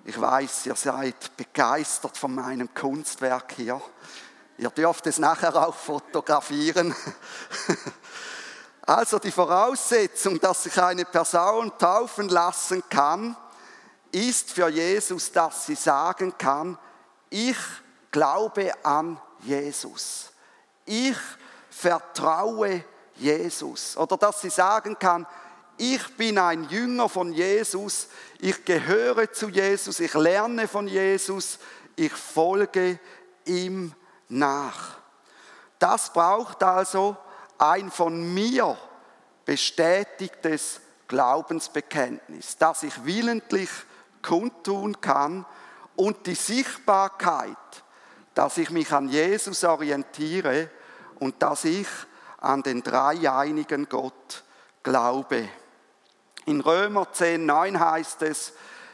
Ich 0.03 0.19
weiß, 0.19 0.65
ihr 0.65 0.75
seid 0.75 1.37
begeistert 1.37 2.17
von 2.17 2.33
meinem 2.33 2.73
Kunstwerk 2.73 3.53
hier. 3.55 3.79
Ihr 4.57 4.71
dürft 4.71 5.05
es 5.05 5.19
nachher 5.19 5.55
auch 5.55 5.75
fotografieren. 5.75 6.95
Also 8.83 9.19
die 9.19 9.31
Voraussetzung, 9.31 10.39
dass 10.39 10.63
sich 10.63 10.81
eine 10.81 11.05
Person 11.05 11.71
taufen 11.77 12.27
lassen 12.27 12.83
kann, 12.89 13.37
ist 14.11 14.51
für 14.51 14.69
Jesus, 14.69 15.31
dass 15.31 15.65
sie 15.65 15.75
sagen 15.75 16.37
kann, 16.37 16.77
ich 17.29 17.57
glaube 18.11 18.71
an 18.83 19.19
Jesus. 19.39 20.31
Ich 20.85 21.17
vertraue 21.69 22.83
Jesus. 23.15 23.95
Oder 23.97 24.17
dass 24.17 24.41
sie 24.41 24.49
sagen 24.49 24.97
kann, 24.99 25.25
ich 25.77 26.15
bin 26.15 26.37
ein 26.37 26.65
Jünger 26.65 27.09
von 27.09 27.33
Jesus, 27.33 28.07
ich 28.39 28.63
gehöre 28.65 29.31
zu 29.31 29.49
Jesus, 29.49 29.99
ich 29.99 30.13
lerne 30.13 30.67
von 30.67 30.87
Jesus, 30.87 31.57
ich 31.95 32.11
folge 32.11 32.99
ihm 33.45 33.93
nach. 34.29 34.97
Das 35.79 36.13
braucht 36.13 36.61
also 36.61 37.17
ein 37.57 37.89
von 37.89 38.33
mir 38.33 38.77
bestätigtes 39.45 40.81
Glaubensbekenntnis, 41.07 42.57
das 42.57 42.83
ich 42.83 43.03
willentlich 43.03 43.69
kundtun 44.21 44.99
kann 45.01 45.45
und 45.95 46.25
die 46.27 46.35
Sichtbarkeit, 46.35 47.57
dass 48.33 48.57
ich 48.57 48.69
mich 48.69 48.91
an 48.91 49.09
Jesus 49.09 49.63
orientiere 49.63 50.69
und 51.19 51.41
dass 51.41 51.65
ich 51.65 51.87
an 52.37 52.63
den 52.63 52.81
dreieinigen 52.81 53.87
Gott 53.87 54.43
glaube. 54.83 55.47
In 56.45 56.61
Römer 56.61 57.11
10, 57.11 57.45
9 57.45 57.79
heißt 57.79 58.23
es, 58.23 58.53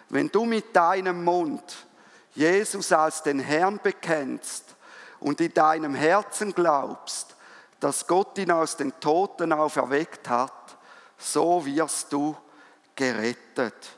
wenn 0.10 0.30
du 0.30 0.46
mit 0.46 0.76
deinem 0.76 1.24
Mund 1.24 1.88
Jesus 2.34 2.92
als 2.92 3.24
den 3.24 3.40
Herrn 3.40 3.80
bekennst 3.82 4.76
und 5.20 5.42
in 5.42 5.54
deinem 5.54 5.96
Herzen 5.96 6.54
glaubst, 6.54 7.36
dass 7.80 8.06
Gott 8.08 8.38
ihn 8.38 8.52
aus 8.52 8.78
den 8.78 9.00
Toten 9.00 9.54
auferweckt 9.54 10.30
hat, 10.30 10.78
so 11.18 11.66
wirst 11.66 12.12
du 12.14 12.36
gerettet. 12.96 13.98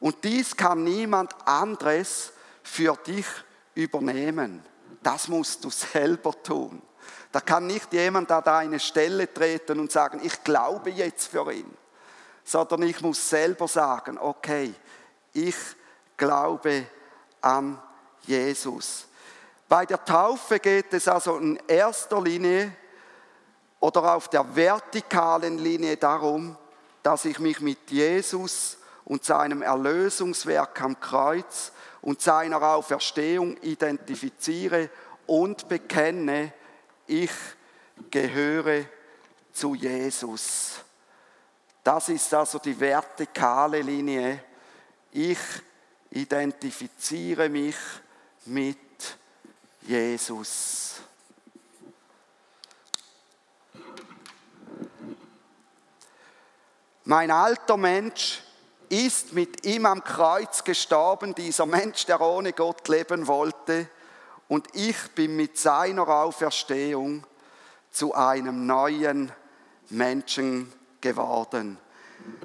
Und 0.00 0.22
dies 0.24 0.56
kann 0.56 0.84
niemand 0.84 1.34
anderes 1.46 2.32
für 2.62 2.96
dich 3.06 3.26
übernehmen. 3.74 4.62
Das 5.02 5.28
musst 5.28 5.64
du 5.64 5.70
selber 5.92 6.32
tun. 6.42 6.82
Da 7.32 7.40
kann 7.40 7.66
nicht 7.66 7.92
jemand 7.92 8.30
an 8.30 8.44
deine 8.44 8.80
Stelle 8.80 9.32
treten 9.32 9.80
und 9.80 9.92
sagen, 9.92 10.20
ich 10.22 10.42
glaube 10.42 10.90
jetzt 10.90 11.28
für 11.28 11.52
ihn 11.52 11.76
sondern 12.46 12.82
ich 12.82 13.00
muss 13.02 13.28
selber 13.28 13.66
sagen, 13.66 14.18
okay, 14.18 14.72
ich 15.32 15.56
glaube 16.16 16.86
an 17.40 17.82
Jesus. 18.22 19.06
Bei 19.68 19.84
der 19.84 20.02
Taufe 20.04 20.60
geht 20.60 20.94
es 20.94 21.08
also 21.08 21.38
in 21.38 21.58
erster 21.66 22.22
Linie 22.22 22.72
oder 23.80 24.14
auf 24.14 24.28
der 24.28 24.54
vertikalen 24.54 25.58
Linie 25.58 25.96
darum, 25.96 26.56
dass 27.02 27.24
ich 27.24 27.40
mich 27.40 27.60
mit 27.60 27.90
Jesus 27.90 28.78
und 29.06 29.24
seinem 29.24 29.62
Erlösungswerk 29.62 30.82
am 30.82 31.00
Kreuz 31.00 31.72
und 32.02 32.20
seiner 32.20 32.60
Auferstehung 32.60 33.56
identifiziere 33.62 34.90
und 35.26 35.68
bekenne, 35.68 36.52
ich 37.06 37.30
gehöre 38.10 38.84
zu 39.52 39.74
Jesus. 39.74 40.80
Das 41.82 42.08
ist 42.08 42.34
also 42.34 42.58
die 42.58 42.78
vertikale 42.78 43.80
Linie. 43.80 44.42
Ich 45.12 45.38
identifiziere 46.10 47.48
mich 47.48 47.76
mit 48.44 48.76
Jesus. 49.82 51.00
Mein 57.04 57.30
alter 57.30 57.76
Mensch 57.76 58.42
ist 58.88 59.32
mit 59.32 59.66
ihm 59.66 59.86
am 59.86 60.02
Kreuz 60.02 60.64
gestorben, 60.64 61.34
dieser 61.34 61.66
Mensch, 61.66 62.06
der 62.06 62.20
ohne 62.20 62.52
Gott 62.52 62.88
leben 62.88 63.26
wollte. 63.26 63.88
Und 64.48 64.68
ich 64.74 64.96
bin 65.14 65.36
mit 65.36 65.58
seiner 65.58 66.08
Auferstehung 66.08 67.24
zu 67.90 68.14
einem 68.14 68.66
neuen 68.66 69.32
Menschen 69.90 70.72
geworden. 71.00 71.78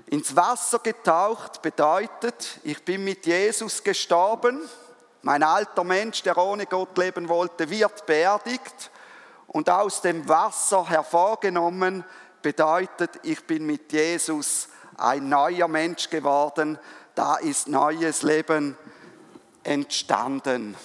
Ins 0.08 0.36
Wasser 0.36 0.80
getaucht 0.80 1.62
bedeutet, 1.62 2.60
ich 2.64 2.84
bin 2.84 3.04
mit 3.04 3.26
Jesus 3.26 3.84
gestorben. 3.84 4.62
Mein 5.22 5.44
alter 5.44 5.84
Mensch, 5.84 6.24
der 6.24 6.38
ohne 6.38 6.66
Gott 6.66 6.98
leben 6.98 7.30
wollte, 7.30 7.70
wird 7.70 8.06
beerdigt 8.06 8.92
und 9.48 9.70
aus 9.70 10.02
dem 10.02 10.28
Wasser 10.28 10.88
hervorgenommen 10.88 12.04
bedeutet, 12.42 13.20
ich 13.24 13.46
bin 13.46 13.66
mit 13.66 13.92
Jesus 13.92 14.70
ein 15.02 15.30
neuer 15.30 15.68
Mensch 15.68 16.10
geworden. 16.10 16.78
Da 17.16 17.36
ist 17.36 17.68
neues 17.68 18.24
Leben 18.24 18.78
entstanden. 19.64 20.76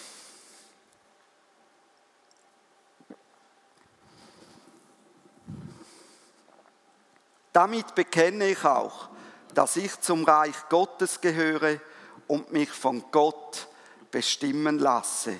Damit 7.53 7.95
bekenne 7.95 8.49
ich 8.49 8.65
auch, 8.65 9.09
dass 9.55 9.77
ich 9.77 9.99
zum 10.01 10.25
Reich 10.25 10.69
Gottes 10.69 11.23
gehöre 11.23 11.81
und 12.27 12.53
mich 12.53 12.71
von 12.71 13.03
Gott 13.11 13.69
bestimmen 14.11 14.79
lasse. 14.79 15.37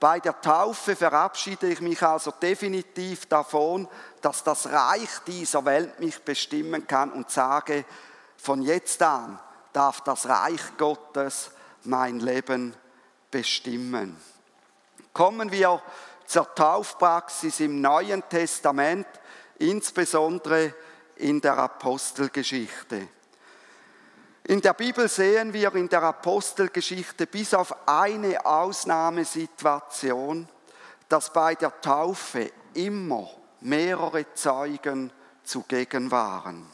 Bei 0.00 0.20
der 0.20 0.40
Taufe 0.40 0.94
verabschiede 0.94 1.68
ich 1.68 1.80
mich 1.80 2.00
also 2.02 2.30
definitiv 2.30 3.26
davon, 3.26 3.88
dass 4.20 4.44
das 4.44 4.66
Reich 4.66 5.10
dieser 5.26 5.64
Welt 5.64 5.98
mich 5.98 6.22
bestimmen 6.22 6.86
kann 6.86 7.10
und 7.10 7.30
sage, 7.30 7.84
von 8.36 8.62
jetzt 8.62 9.02
an 9.02 9.38
darf 9.72 10.00
das 10.02 10.28
Reich 10.28 10.76
Gottes 10.76 11.50
mein 11.82 12.20
Leben 12.20 12.74
bestimmen. 13.30 14.16
Kommen 15.12 15.50
wir 15.50 15.82
zur 16.26 16.54
Taufpraxis 16.54 17.60
im 17.60 17.80
Neuen 17.80 18.22
Testament, 18.28 19.06
insbesondere 19.58 20.74
in 21.16 21.40
der 21.40 21.58
Apostelgeschichte. 21.58 23.08
In 24.48 24.60
der 24.62 24.72
Bibel 24.72 25.08
sehen 25.08 25.52
wir 25.52 25.74
in 25.74 25.90
der 25.90 26.02
Apostelgeschichte 26.04 27.26
bis 27.26 27.52
auf 27.52 27.86
eine 27.86 28.46
Ausnahmesituation, 28.46 30.48
dass 31.06 31.30
bei 31.30 31.54
der 31.54 31.78
Taufe 31.82 32.50
immer 32.72 33.28
mehrere 33.60 34.32
Zeugen 34.32 35.12
zugegen 35.44 36.10
waren. 36.10 36.66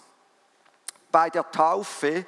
Bei 1.10 1.28
der 1.30 1.50
Taufe 1.50 2.26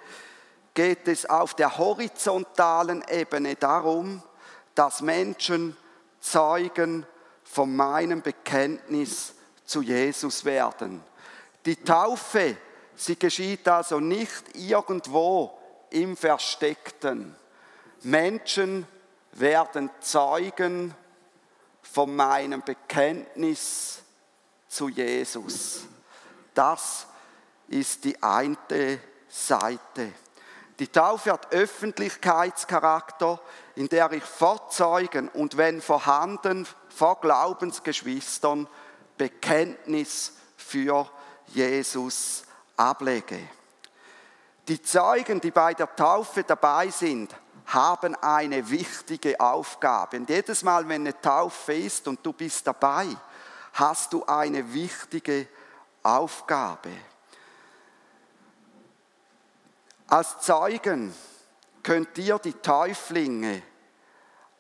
geht 0.75 1.07
es 1.07 1.27
auf 1.27 1.55
der 1.55 1.79
horizontalen 1.79 3.05
Ebene 3.09 3.55
darum, 3.55 4.21
dass 4.75 5.01
Menschen 5.01 5.77
Zeugen 6.19 7.07
von 7.45 7.77
meinem 7.77 8.21
Bekenntnis 8.21 9.35
zu 9.65 9.81
Jesus 9.81 10.45
werden. 10.45 11.05
Die 11.65 11.77
Taufe 11.77 12.57
Sie 12.97 13.19
geschieht 13.19 13.69
also 13.69 14.01
nicht 14.01 14.57
irgendwo 14.57 15.57
im 15.91 16.17
Versteckten. 16.17 17.37
Menschen 18.03 18.87
werden 19.33 19.91
Zeugen 20.01 20.95
von 21.83 22.17
meinem 22.17 22.63
Bekenntnis 22.63 24.03
zu 24.69 24.89
Jesus. 24.89 25.83
Das 26.55 27.07
ist 27.69 28.05
die 28.05 28.23
eine 28.23 28.99
Seite. 29.29 30.13
Die 30.79 30.89
Taufe 30.89 31.33
hat 31.33 31.53
Öffentlichkeitscharakter, 31.53 33.41
in 33.77 33.89
der 33.89 34.13
ich 34.13 34.25
vor 34.25 34.71
Zeugen 34.71 35.29
und 35.29 35.57
wenn 35.57 35.81
vorhanden 35.81 36.67
vor 36.89 37.21
Glaubensgeschwistern 37.21 38.69
Bekenntnis 39.17 40.33
für 40.57 41.11
Jesus 41.49 42.46
ablege. 42.77 43.49
Die 44.69 44.83
Zeugen, 44.83 45.41
die 45.41 45.51
bei 45.51 45.75
der 45.75 45.95
Taufe 45.95 46.43
dabei 46.43 46.89
sind, 46.91 47.35
haben 47.67 48.15
eine 48.17 48.69
wichtige 48.69 49.39
Aufgabe. 49.41 50.19
Und 50.19 50.29
jedes 50.29 50.62
Mal, 50.62 50.89
wenn 50.89 51.03
eine 51.03 51.21
Taufe 51.21 51.75
ist 51.75 52.07
und 52.09 52.25
du 52.25 52.33
bist 52.33 52.67
dabei, 52.67 53.07
hast 53.75 54.12
du 54.12 54.25
eine 54.25 54.73
wichtige 54.73 55.49
Aufgabe. 56.03 56.91
Als 60.09 60.39
Zeugen 60.41 61.12
könnt 61.83 62.17
ihr 62.19 62.39
die 62.39 62.53
Täuflinge 62.53 63.62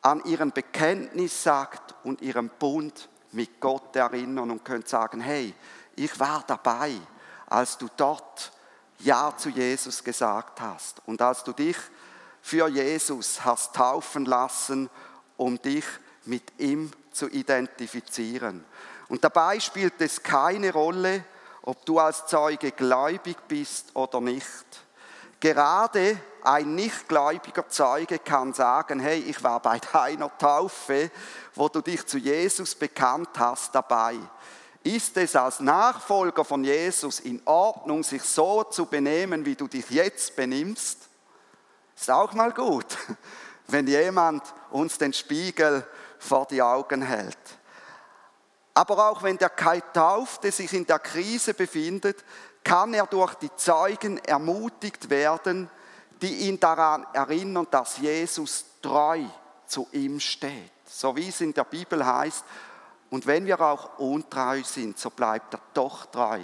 an 0.02 0.24
ihren 0.24 0.52
Bekenntnis 0.52 1.42
sagt 1.42 1.94
und 2.04 2.20
ihren 2.20 2.48
Bund 2.48 3.08
mit 3.32 3.60
Gott 3.60 3.94
erinnern 3.94 4.50
und 4.50 4.64
könnt 4.64 4.88
sagen, 4.88 5.20
hey, 5.20 5.54
ich 5.94 6.18
war 6.18 6.44
dabei 6.46 6.92
als 7.46 7.78
du 7.78 7.88
dort 7.96 8.52
Ja 8.98 9.34
zu 9.36 9.48
Jesus 9.48 10.02
gesagt 10.02 10.60
hast 10.60 11.02
und 11.06 11.20
als 11.22 11.44
du 11.44 11.52
dich 11.52 11.76
für 12.42 12.68
Jesus 12.68 13.44
hast 13.44 13.74
taufen 13.74 14.24
lassen, 14.24 14.88
um 15.36 15.60
dich 15.60 15.84
mit 16.24 16.58
ihm 16.58 16.90
zu 17.12 17.28
identifizieren. 17.28 18.64
Und 19.08 19.24
dabei 19.24 19.60
spielt 19.60 20.00
es 20.00 20.22
keine 20.22 20.72
Rolle, 20.72 21.24
ob 21.62 21.84
du 21.84 21.98
als 21.98 22.26
Zeuge 22.26 22.72
gläubig 22.72 23.36
bist 23.48 23.94
oder 23.94 24.20
nicht. 24.20 24.66
Gerade 25.40 26.18
ein 26.42 26.74
nichtgläubiger 26.74 27.68
Zeuge 27.68 28.20
kann 28.20 28.54
sagen, 28.54 29.00
hey, 29.00 29.18
ich 29.18 29.42
war 29.42 29.60
bei 29.60 29.78
deiner 29.92 30.36
Taufe, 30.38 31.10
wo 31.54 31.68
du 31.68 31.80
dich 31.80 32.06
zu 32.06 32.18
Jesus 32.18 32.74
bekannt 32.74 33.30
hast, 33.36 33.74
dabei. 33.74 34.16
Ist 34.86 35.16
es 35.16 35.34
als 35.34 35.58
Nachfolger 35.58 36.44
von 36.44 36.62
Jesus 36.62 37.18
in 37.18 37.42
Ordnung, 37.44 38.04
sich 38.04 38.22
so 38.22 38.62
zu 38.62 38.86
benehmen, 38.86 39.44
wie 39.44 39.56
du 39.56 39.66
dich 39.66 39.90
jetzt 39.90 40.36
benimmst? 40.36 41.08
Ist 41.96 42.08
auch 42.08 42.32
mal 42.34 42.52
gut, 42.52 42.86
wenn 43.66 43.88
jemand 43.88 44.44
uns 44.70 44.96
den 44.96 45.12
Spiegel 45.12 45.84
vor 46.20 46.46
die 46.46 46.62
Augen 46.62 47.02
hält. 47.02 47.36
Aber 48.74 49.10
auch 49.10 49.24
wenn 49.24 49.36
der 49.38 49.48
Getaufte 49.48 50.52
sich 50.52 50.72
in 50.72 50.86
der 50.86 51.00
Krise 51.00 51.52
befindet, 51.52 52.24
kann 52.62 52.94
er 52.94 53.06
durch 53.06 53.34
die 53.34 53.52
Zeugen 53.56 54.18
ermutigt 54.18 55.10
werden, 55.10 55.68
die 56.22 56.46
ihn 56.46 56.60
daran 56.60 57.04
erinnern, 57.12 57.66
dass 57.72 57.98
Jesus 57.98 58.66
treu 58.80 59.24
zu 59.66 59.88
ihm 59.90 60.20
steht. 60.20 60.70
So 60.88 61.16
wie 61.16 61.28
es 61.28 61.40
in 61.40 61.52
der 61.52 61.64
Bibel 61.64 62.06
heißt, 62.06 62.44
und 63.10 63.26
wenn 63.26 63.46
wir 63.46 63.60
auch 63.60 63.98
untreu 63.98 64.62
sind, 64.64 64.98
so 64.98 65.10
bleibt 65.10 65.54
er 65.54 65.60
doch 65.74 66.06
treu. 66.06 66.40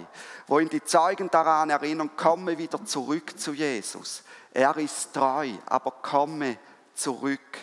Wo 0.47 0.59
ihn 0.59 0.69
die 0.69 0.83
Zeugen 0.83 1.29
daran 1.29 1.69
erinnern, 1.69 2.15
komme 2.15 2.57
wieder 2.57 2.83
zurück 2.85 3.37
zu 3.37 3.53
Jesus. 3.53 4.23
Er 4.51 4.77
ist 4.77 5.13
treu, 5.13 5.49
aber 5.65 5.91
komme 5.91 6.57
zurück 6.93 7.57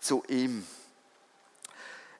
zu 0.00 0.22
ihm. 0.28 0.66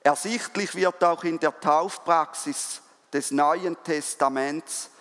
Ersichtlich 0.01 0.75
wird 0.75 1.03
auch 1.03 1.23
in 1.23 1.39
der 1.39 1.59
Taufpraxis 1.59 2.81
des 3.11 3.31
Neuen 3.31 3.81
Testaments, 3.83 4.91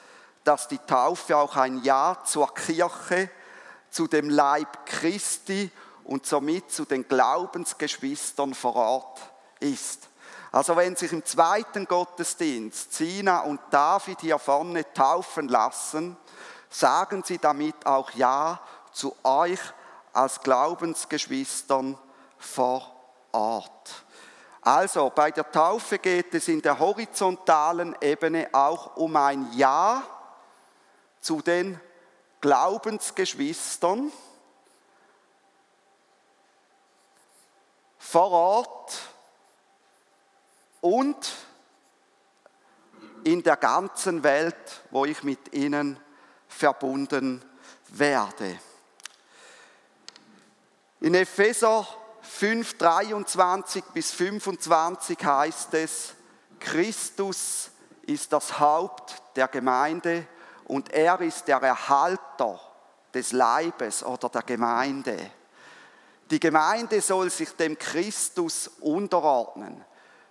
dass 0.45 0.67
die 0.67 0.79
Taufe 0.79 1.37
auch 1.37 1.57
ein 1.57 1.83
Ja 1.83 2.23
zur 2.25 2.55
Kirche, 2.55 3.31
zu 3.91 4.07
dem 4.07 4.31
Leib 4.31 4.87
Christi 4.87 5.71
und 6.05 6.27
somit 6.27 6.71
zu 6.71 6.85
den 6.85 7.07
Glaubensgeschwistern 7.07 8.55
vor 8.55 8.77
Ort 8.77 9.21
ist. 9.61 10.09
Also 10.59 10.75
wenn 10.75 10.97
sich 10.97 11.13
im 11.13 11.25
zweiten 11.25 11.87
Gottesdienst 11.87 12.93
Sina 12.93 13.43
und 13.43 13.61
David 13.71 14.23
hier 14.23 14.41
vorne 14.41 14.93
taufen 14.93 15.47
lassen, 15.47 16.17
sagen 16.69 17.23
sie 17.25 17.39
damit 17.39 17.87
auch 17.87 18.11
Ja 18.11 18.61
zu 18.91 19.15
euch 19.23 19.61
als 20.13 20.41
Glaubensgeschwistern 20.41 21.97
vor 22.39 22.93
Ort. 23.31 24.05
Also 24.61 25.13
bei 25.15 25.31
der 25.31 25.49
Taufe 25.49 26.01
geht 26.01 26.35
es 26.35 26.49
in 26.49 26.61
der 26.61 26.77
horizontalen 26.77 27.95
Ebene 28.01 28.49
auch 28.51 28.97
um 28.97 29.15
ein 29.15 29.53
Ja 29.53 30.03
zu 31.21 31.41
den 31.41 31.81
Glaubensgeschwistern 32.41 34.11
vor 37.97 38.33
Ort 38.33 39.18
und 40.89 41.35
in 43.25 43.43
der 43.43 43.57
ganzen 43.57 44.23
Welt, 44.23 44.83
wo 44.91 45.05
ich 45.05 45.23
mit 45.23 45.53
ihnen 45.53 45.99
verbunden 46.47 47.45
werde. 47.89 48.59
In 51.01 51.15
Epheser 51.15 51.87
5, 52.23 52.79
23 52.79 53.85
bis 53.93 54.13
25 54.13 55.23
heißt 55.23 55.75
es, 55.75 56.15
Christus 56.59 57.71
ist 58.07 58.33
das 58.33 58.59
Haupt 58.59 59.23
der 59.37 59.49
Gemeinde 59.49 60.27
und 60.65 60.91
er 60.91 61.21
ist 61.21 61.47
der 61.49 61.59
Erhalter 61.59 62.59
des 63.13 63.33
Leibes 63.33 64.03
oder 64.03 64.31
der 64.31 64.43
Gemeinde. 64.43 65.31
Die 66.31 66.41
Gemeinde 66.41 67.03
soll 67.03 67.31
sich 67.31 67.51
dem 67.53 67.79
Christus 67.79 68.69
unterordnen. 68.81 69.85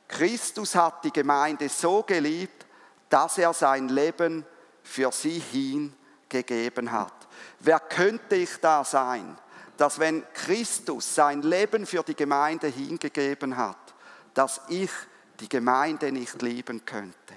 Christus 0.07 0.75
hat 0.75 1.03
die 1.03 1.11
Gemeinde 1.11 1.69
so 1.69 2.03
geliebt, 2.03 2.65
dass 3.09 3.37
er 3.37 3.53
sein 3.53 3.89
Leben 3.89 4.45
für 4.83 5.11
sie 5.11 5.39
hingegeben 5.39 6.91
hat. 6.91 7.13
Wer 7.59 7.79
könnte 7.79 8.35
ich 8.35 8.57
da 8.61 8.83
sein, 8.83 9.37
dass 9.77 9.99
wenn 9.99 10.23
Christus 10.33 11.13
sein 11.13 11.41
Leben 11.41 11.85
für 11.85 12.03
die 12.03 12.15
Gemeinde 12.15 12.67
hingegeben 12.67 13.55
hat, 13.57 13.93
dass 14.33 14.61
ich 14.69 14.91
die 15.39 15.49
Gemeinde 15.49 16.11
nicht 16.11 16.41
lieben 16.41 16.83
könnte? 16.85 17.33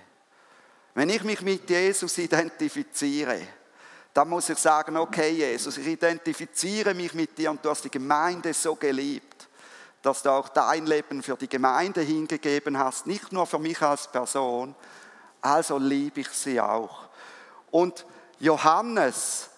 Wenn 0.95 1.11
ich 1.11 1.23
mich 1.23 1.41
mit 1.43 1.69
Jesus 1.69 2.19
identifiziere, 2.19 3.41
dann 4.13 4.29
muss 4.29 4.49
ich 4.49 4.59
sagen, 4.59 4.97
okay 4.97 5.31
Jesus, 5.31 5.79
ich 5.79 5.87
identifiziere 5.87 6.95
mich 6.95 7.15
mit 7.15 7.37
dir 7.39 7.51
und 7.51 7.65
du 7.65 7.71
hast 7.71 7.85
die 7.85 7.91
Gemeinde 7.91 8.53
so 8.53 8.75
geliebt, 8.75 9.49
dass 10.03 10.23
du 10.23 10.31
auch 10.31 10.49
dein 10.49 10.87
Leben 10.87 11.23
für 11.23 11.37
die 11.37 11.49
Gemeinde 11.49 12.01
hingegeben 12.01 12.79
hast, 12.79 13.07
nicht 13.07 13.33
nur 13.33 13.47
für 13.47 13.59
mich 13.59 13.81
als 13.83 14.09
Person, 14.09 14.75
also 15.41 15.79
liebe 15.79 16.21
ich 16.21 16.29
sie 16.29 16.61
auch. 16.61 17.09
Und 17.71 18.05
Johannes 18.39 19.51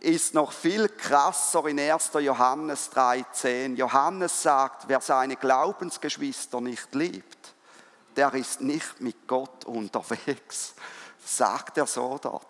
ist 0.00 0.34
noch 0.34 0.52
viel 0.52 0.88
krasser 0.88 1.64
in 1.66 1.80
1. 1.80 2.10
Johannes 2.20 2.90
3,10. 2.92 3.76
Johannes 3.76 4.42
sagt, 4.42 4.88
wer 4.88 5.00
seine 5.00 5.36
Glaubensgeschwister 5.36 6.60
nicht 6.60 6.94
liebt, 6.94 7.54
der 8.16 8.34
ist 8.34 8.60
nicht 8.60 9.00
mit 9.00 9.26
Gott 9.26 9.64
unterwegs. 9.64 10.74
sagt 11.24 11.78
er 11.78 11.86
so 11.86 12.18
dort. 12.20 12.44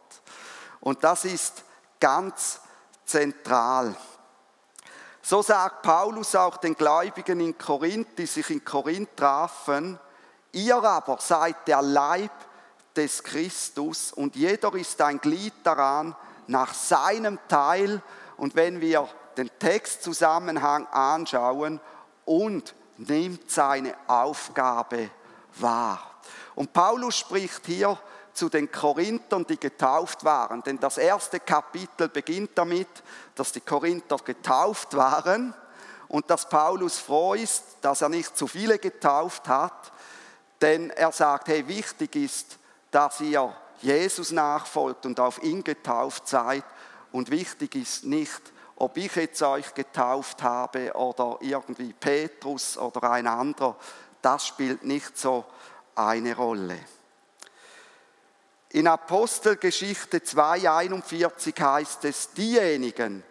Und 0.80 1.02
das 1.04 1.24
ist 1.24 1.62
ganz 2.00 2.60
zentral. 3.04 3.94
So 5.26 5.40
sagt 5.40 5.80
Paulus 5.80 6.34
auch 6.34 6.58
den 6.58 6.74
Gläubigen 6.74 7.40
in 7.40 7.56
Korinth, 7.56 8.18
die 8.18 8.26
sich 8.26 8.50
in 8.50 8.62
Korinth 8.62 9.16
trafen, 9.16 9.98
ihr 10.52 10.76
aber 10.76 11.16
seid 11.18 11.66
der 11.66 11.80
Leib 11.80 12.30
des 12.94 13.22
Christus 13.22 14.12
und 14.12 14.36
jeder 14.36 14.74
ist 14.74 15.00
ein 15.00 15.18
Glied 15.18 15.54
daran 15.62 16.14
nach 16.46 16.74
seinem 16.74 17.38
Teil. 17.48 18.02
Und 18.36 18.54
wenn 18.54 18.82
wir 18.82 19.08
den 19.38 19.48
Textzusammenhang 19.58 20.86
anschauen 20.88 21.80
und 22.26 22.74
nimmt 22.98 23.50
seine 23.50 23.94
Aufgabe 24.06 25.08
wahr. 25.54 26.02
Und 26.54 26.74
Paulus 26.74 27.16
spricht 27.16 27.64
hier 27.64 27.98
zu 28.34 28.48
den 28.48 28.70
Korinthern, 28.70 29.46
die 29.46 29.58
getauft 29.58 30.24
waren. 30.24 30.62
Denn 30.62 30.78
das 30.78 30.98
erste 30.98 31.40
Kapitel 31.40 32.08
beginnt 32.08 32.50
damit, 32.56 32.88
dass 33.34 33.52
die 33.52 33.60
Korinther 33.60 34.16
getauft 34.16 34.96
waren 34.96 35.54
und 36.08 36.28
dass 36.28 36.48
Paulus 36.48 36.98
froh 36.98 37.34
ist, 37.34 37.64
dass 37.80 38.02
er 38.02 38.08
nicht 38.08 38.36
zu 38.36 38.46
viele 38.46 38.78
getauft 38.78 39.48
hat. 39.48 39.92
Denn 40.60 40.90
er 40.90 41.12
sagt, 41.12 41.48
hey, 41.48 41.66
wichtig 41.68 42.16
ist, 42.16 42.58
dass 42.90 43.20
ihr 43.20 43.54
Jesus 43.80 44.32
nachfolgt 44.32 45.06
und 45.06 45.20
auf 45.20 45.42
ihn 45.42 45.62
getauft 45.62 46.28
seid. 46.28 46.64
Und 47.12 47.30
wichtig 47.30 47.74
ist 47.76 48.04
nicht, 48.04 48.40
ob 48.76 48.96
ich 48.96 49.14
jetzt 49.14 49.42
euch 49.42 49.72
getauft 49.74 50.42
habe 50.42 50.92
oder 50.94 51.38
irgendwie 51.40 51.92
Petrus 51.92 52.76
oder 52.76 53.10
ein 53.10 53.26
anderer. 53.26 53.76
Das 54.20 54.46
spielt 54.46 54.84
nicht 54.84 55.16
so 55.16 55.44
eine 55.94 56.34
Rolle. 56.34 56.78
In 58.74 58.88
Apostelgeschichte 58.88 60.18
2.41 60.18 61.62
heißt 61.62 62.06
es, 62.06 62.32
diejenigen, 62.32 63.22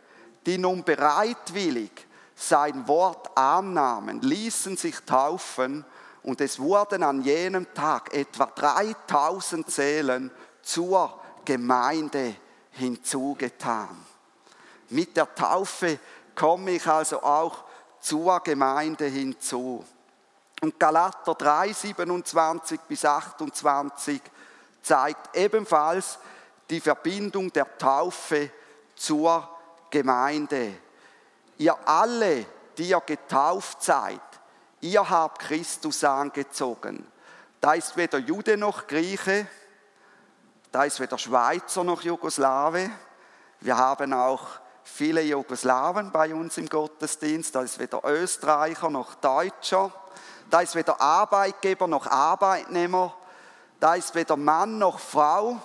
die 0.46 0.58
nun 0.58 0.86
bereitwillig 0.86 1.92
sein 2.34 2.88
Wort 2.88 3.38
annahmen, 3.38 4.22
ließen 4.22 4.78
sich 4.78 5.02
taufen 5.02 5.84
und 6.24 6.40
es 6.40 6.60
wurden 6.60 7.04
an 7.04 7.24
jenem 7.24 7.74
Tag 7.74 8.14
etwa 8.14 8.46
3000 8.46 9.70
Seelen 9.70 10.32
zur 10.62 11.20
Gemeinde 11.44 12.38
hinzugetan. 12.72 13.98
Mit 14.92 15.18
der 15.18 15.36
Taufe 15.36 16.00
komme 16.36 16.72
ich 16.72 16.88
also 16.88 17.22
auch 17.22 17.66
zur 18.00 18.40
Gemeinde 18.40 19.08
hinzu. 19.08 19.84
Und 20.62 20.80
Galater 20.80 21.36
3, 21.36 21.74
27 21.74 22.80
bis 22.88 23.04
28 23.04 24.22
zeigt 24.84 25.36
ebenfalls 25.36 26.20
die 26.70 26.80
Verbindung 26.80 27.52
der 27.52 27.78
Taufe 27.78 28.52
zur 28.96 29.50
Gemeinde. 29.90 30.74
Ihr 31.58 31.76
alle, 31.88 32.46
die 32.78 32.90
ihr 32.90 33.02
getauft 33.02 33.82
seid, 33.82 34.22
ihr 34.82 35.10
habt 35.10 35.40
Christus 35.40 36.04
angezogen. 36.04 37.08
Da 37.62 37.74
ist 37.74 37.96
weder 37.96 38.20
Jude 38.20 38.58
noch 38.58 38.88
Grieche, 38.88 39.48
da 40.72 40.84
ist 40.84 41.00
weder 41.00 41.18
Schweizer 41.18 41.84
noch 41.84 42.02
Jugoslawe. 42.02 42.90
Wir 43.62 43.78
haben 43.78 44.12
auch 44.12 44.48
viele 44.84 45.22
Jugoslawen 45.22 46.12
bei 46.12 46.34
uns 46.34 46.58
im 46.58 46.68
Gottesdienst. 46.68 47.54
Da 47.54 47.62
ist 47.62 47.78
weder 47.78 48.02
Österreicher 48.04 48.90
noch 48.90 49.14
Deutscher. 49.16 49.92
Da 50.50 50.62
ist 50.62 50.74
weder 50.74 51.00
Arbeitgeber 51.00 51.88
noch 51.88 52.08
Arbeitnehmer. 52.08 53.16
Da 53.80 53.96
ist 53.96 54.16
weder 54.16 54.38
Mann 54.38 54.78
noch 54.78 55.00
Frau, 55.00 55.58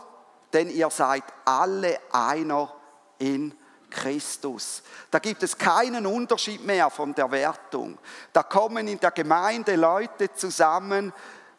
denn 0.53 0.71
ihr 0.71 0.90
seid 0.90 1.25
alle 1.44 1.99
einer 2.12 2.73
in 3.18 3.55
Christus. 3.90 4.83
Da 5.11 5.18
gibt 5.18 5.42
es 5.42 5.57
keinen 5.57 6.07
Unterschied 6.07 6.64
mehr 6.64 6.90
von 6.90 7.14
der 7.14 7.31
Wertung. 7.31 7.99
Da 8.33 8.42
kommen 8.42 8.87
in 8.88 9.01
der 9.01 9.11
Gemeinde 9.11 9.77
Leute 9.77 10.33
zusammen, 10.35 11.12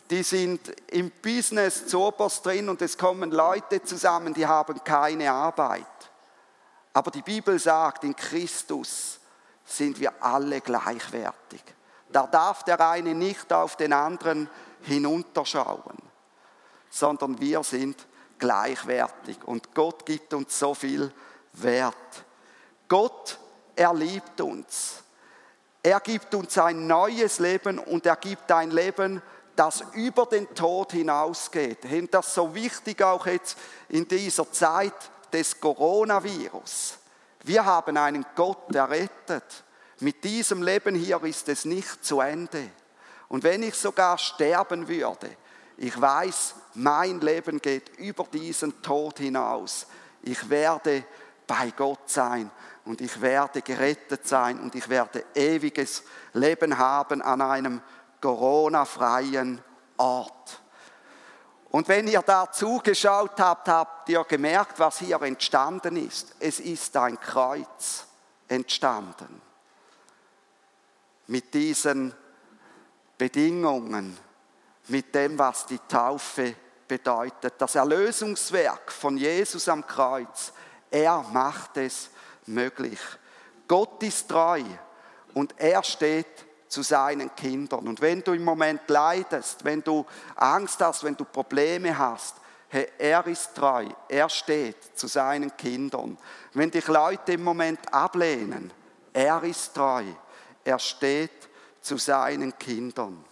die 0.10 0.24
sind 0.24 0.70
im 0.92 1.12
Business 1.22 1.88
zu 1.88 2.02
oberst 2.02 2.46
drin 2.46 2.70
und 2.70 2.82
es 2.82 2.98
kommen 2.98 3.32
Leute 3.32 3.84
zusammen, 3.84 4.34
die 4.34 4.46
haben 4.46 4.84
keine 4.84 5.32
Arbeit. 5.32 5.86
Aber 6.94 7.12
die 7.12 7.22
Bibel 7.22 7.60
sagt, 7.60 8.04
in 8.04 8.16
Christus 8.16 9.20
sind 9.66 10.00
wir 10.00 10.12
alle 10.24 10.62
gleichwertig. 10.62 11.64
Da 12.12 12.26
darf 12.26 12.64
der 12.64 12.80
eine 12.90 13.14
nicht 13.14 13.54
auf 13.54 13.76
den 13.76 13.94
anderen 13.94 14.50
hinunterschauen 14.82 16.09
sondern 16.90 17.40
wir 17.40 17.64
sind 17.64 18.06
gleichwertig. 18.38 19.38
Und 19.46 19.74
Gott 19.74 20.06
gibt 20.06 20.34
uns 20.34 20.58
so 20.58 20.74
viel 20.74 21.12
Wert. 21.54 21.96
Gott, 22.88 23.38
er 23.76 23.94
liebt 23.94 24.42
uns. 24.42 25.04
Er 25.82 26.00
gibt 26.00 26.34
uns 26.36 26.58
ein 26.58 26.88
neues 26.88 27.40
Leben 27.40 27.80
und 27.80 28.06
er 28.06 28.18
gibt 28.18 28.52
ein 28.52 28.72
Leben, 28.72 29.22
das 29.56 29.84
über 29.94 30.26
den 30.26 30.54
Tod 30.56 30.94
hinausgeht. 30.94 31.86
Und 31.86 32.14
das 32.14 32.28
ist 32.28 32.34
so 32.36 32.54
wichtig 32.56 33.02
auch 33.02 33.26
jetzt 33.26 33.58
in 33.90 34.08
dieser 34.08 34.52
Zeit 34.52 34.94
des 35.32 35.60
Coronavirus. 35.60 36.98
Wir 37.44 37.66
haben 37.66 37.98
einen 37.98 38.26
Gott, 38.36 38.74
der 38.74 38.90
rettet. 38.90 39.64
Mit 40.00 40.24
diesem 40.24 40.64
Leben 40.64 40.96
hier 40.96 41.22
ist 41.24 41.48
es 41.50 41.66
nicht 41.66 42.04
zu 42.04 42.22
Ende. 42.22 42.70
Und 43.28 43.44
wenn 43.44 43.64
ich 43.64 43.76
sogar 43.76 44.18
sterben 44.18 44.88
würde, 44.88 45.30
ich 45.82 46.00
weiß, 46.00 46.56
mein 46.74 47.22
Leben 47.22 47.62
geht 47.62 47.98
über 48.00 48.26
diesen 48.26 48.82
Tod 48.82 49.20
hinaus. 49.20 49.88
Ich 50.22 50.50
werde 50.50 51.06
bei 51.48 51.72
Gott 51.72 52.10
sein 52.10 52.52
und 52.84 53.00
ich 53.00 53.22
werde 53.22 53.62
gerettet 53.62 54.28
sein 54.28 54.60
und 54.60 54.76
ich 54.76 54.90
werde 54.90 55.24
ewiges 55.34 56.04
Leben 56.34 56.78
haben 56.78 57.22
an 57.22 57.42
einem 57.42 57.82
Corona-freien 58.20 59.64
Ort. 59.96 60.62
Und 61.70 61.88
wenn 61.88 62.10
ihr 62.10 62.24
da 62.24 62.52
zugeschaut 62.52 63.40
habt, 63.40 63.70
habt 63.70 64.10
ihr 64.10 64.26
gemerkt, 64.26 64.80
was 64.80 65.00
hier 65.00 65.22
entstanden 65.22 65.96
ist. 65.96 66.36
Es 66.40 66.60
ist 66.60 66.98
ein 66.98 67.18
Kreuz 67.22 68.06
entstanden. 68.50 69.42
mit 71.28 71.54
diesen 71.54 72.14
Bedingungen, 73.18 74.18
mit 74.90 75.14
dem, 75.14 75.38
was 75.38 75.66
die 75.66 75.80
Taufe 75.88 76.56
bedeutet. 76.88 77.54
Das 77.58 77.76
Erlösungswerk 77.76 78.92
von 78.92 79.18
Jesus 79.18 79.70
am 79.70 79.86
Kreuz, 79.86 80.52
er 80.92 81.24
macht 81.32 81.78
es 81.78 82.10
möglich. 82.46 83.00
Gott 83.68 84.02
ist 84.04 84.28
treu 84.28 84.64
und 85.34 85.54
er 85.58 85.84
steht 85.84 86.46
zu 86.68 86.82
seinen 86.82 87.36
Kindern. 87.36 87.88
Und 87.88 88.02
wenn 88.02 88.22
du 88.24 88.34
im 88.34 88.44
Moment 88.44 88.82
leidest, 88.88 89.64
wenn 89.64 89.82
du 89.82 90.06
Angst 90.36 90.82
hast, 90.82 91.04
wenn 91.04 91.16
du 91.16 91.26
Probleme 91.26 91.98
hast, 91.98 92.36
hey, 92.70 92.88
er 92.98 93.26
ist 93.28 93.56
treu, 93.56 93.86
er 94.08 94.30
steht 94.30 94.98
zu 94.98 95.08
seinen 95.08 95.56
Kindern. 95.58 96.18
Wenn 96.54 96.72
dich 96.72 96.88
Leute 96.88 97.34
im 97.34 97.44
Moment 97.44 97.92
ablehnen, 97.94 98.72
er 99.14 99.44
ist 99.44 99.74
treu, 99.74 100.06
er 100.64 100.80
steht 100.80 101.50
zu 101.82 101.98
seinen 101.98 102.58
Kindern. 102.58 103.26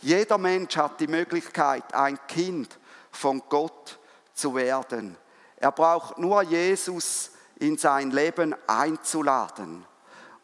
Jeder 0.00 0.38
Mensch 0.38 0.76
hat 0.76 0.98
die 1.00 1.06
Möglichkeit, 1.06 1.94
ein 1.94 2.18
Kind 2.26 2.78
von 3.10 3.42
Gott 3.48 3.98
zu 4.32 4.54
werden. 4.54 5.16
Er 5.56 5.72
braucht 5.72 6.18
nur 6.18 6.42
Jesus 6.42 7.32
in 7.58 7.76
sein 7.76 8.10
Leben 8.10 8.54
einzuladen. 8.66 9.84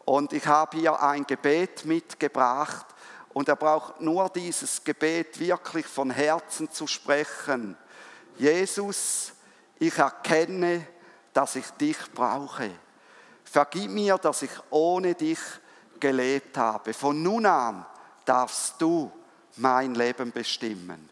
Und 0.05 0.35
ich 0.35 0.47
habe 0.47 0.77
hier 0.77 1.03
ein 1.03 1.27
Gebet 1.27 1.87
mitgebracht 1.87 2.87
und 3.33 3.49
er 3.49 3.57
braucht 3.57 4.01
nur 4.01 4.29
dieses 4.29 4.85
Gebet 4.85 5.41
wirklich 5.41 5.87
von 5.87 6.11
Herzen 6.11 6.71
zu 6.71 6.87
sprechen. 6.87 7.77
Jesus, 8.37 9.33
ich 9.79 9.99
erkenne, 9.99 10.87
dass 11.33 11.57
ich 11.57 11.69
dich 11.73 11.99
brauche. 12.15 12.71
Vergib 13.45 13.91
mir, 13.91 14.19
dass 14.19 14.43
ich 14.43 14.51
ohne 14.71 15.15
dich 15.15 15.39
gelebt 15.99 16.59
habe. 16.59 16.93
Von 16.93 17.23
nun 17.23 17.47
an 17.47 17.87
darfst 18.25 18.75
du 18.81 19.11
mein 19.57 19.95
Leben 19.95 20.33
bestimmen. 20.33 21.09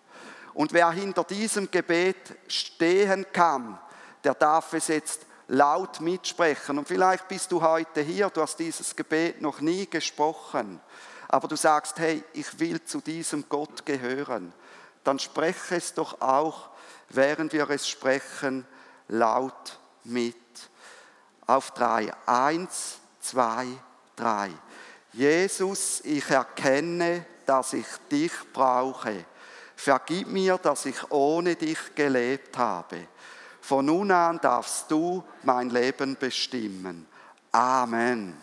Und 0.54 0.72
wer 0.72 0.90
hinter 0.90 1.24
diesem 1.24 1.70
Gebet 1.70 2.36
stehen 2.46 3.26
kann, 3.32 3.78
der 4.22 4.34
darf 4.34 4.72
es 4.72 4.88
jetzt 4.88 5.26
laut 5.48 6.00
mitsprechen. 6.00 6.78
Und 6.78 6.88
vielleicht 6.88 7.28
bist 7.28 7.52
du 7.52 7.60
heute 7.60 8.00
hier, 8.00 8.30
du 8.30 8.40
hast 8.40 8.58
dieses 8.58 8.94
Gebet 8.96 9.42
noch 9.42 9.60
nie 9.60 9.86
gesprochen, 9.86 10.80
aber 11.28 11.48
du 11.48 11.56
sagst, 11.56 11.98
hey, 11.98 12.22
ich 12.32 12.58
will 12.60 12.82
zu 12.84 13.00
diesem 13.00 13.48
Gott 13.48 13.84
gehören. 13.84 14.52
Dann 15.02 15.18
spreche 15.18 15.76
es 15.76 15.92
doch 15.92 16.20
auch, 16.20 16.70
während 17.10 17.52
wir 17.52 17.68
es 17.70 17.88
sprechen, 17.88 18.66
laut 19.08 19.78
mit. 20.04 20.36
Auf 21.46 21.72
drei. 21.72 22.12
Eins, 22.26 22.98
zwei, 23.20 23.66
drei. 24.16 24.50
Jesus, 25.12 26.00
ich 26.04 26.30
erkenne, 26.30 27.26
dass 27.46 27.72
ich 27.72 27.86
dich 28.10 28.32
brauche. 28.52 29.24
Vergib 29.76 30.28
mir, 30.28 30.58
dass 30.58 30.86
ich 30.86 31.10
ohne 31.10 31.56
dich 31.56 31.94
gelebt 31.94 32.56
habe. 32.56 33.08
Von 33.60 33.86
nun 33.86 34.10
an 34.10 34.38
darfst 34.40 34.90
du 34.90 35.24
mein 35.42 35.70
Leben 35.70 36.16
bestimmen. 36.16 37.06
Amen. 37.50 38.36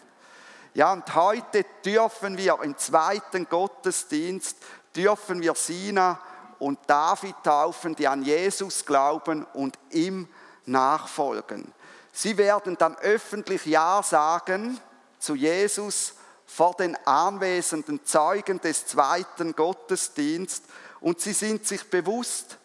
Ja, 0.74 0.94
und 0.94 1.14
heute 1.14 1.66
dürfen 1.86 2.38
wir 2.38 2.60
im 2.64 2.78
zweiten 2.78 3.48
Gottesdienst, 3.48 4.58
dürfen 4.96 5.42
wir 5.42 5.54
Sina 5.56 6.20
und 6.60 6.80
David 6.88 7.36
taufen, 7.44 7.96
die 7.96 8.08
an 8.08 8.24
Jesus 8.24 8.86
glauben 8.86 9.46
und 9.54 9.78
ihm 9.90 10.28
nachfolgen. 10.66 11.74
Sie 12.14 12.38
werden 12.38 12.78
dann 12.78 12.96
öffentlich 12.98 13.66
Ja 13.66 14.02
sagen 14.04 14.80
zu 15.20 15.36
Jesus 15.36 16.16
vor 16.54 16.74
den 16.74 16.98
anwesenden 17.08 18.04
Zeugen 18.04 18.60
des 18.60 18.86
zweiten 18.86 19.56
Gottesdienstes 19.56 20.64
und 21.00 21.22
sie 21.22 21.32
sind 21.32 21.66
sich 21.66 21.90
bewusst, 21.90 22.58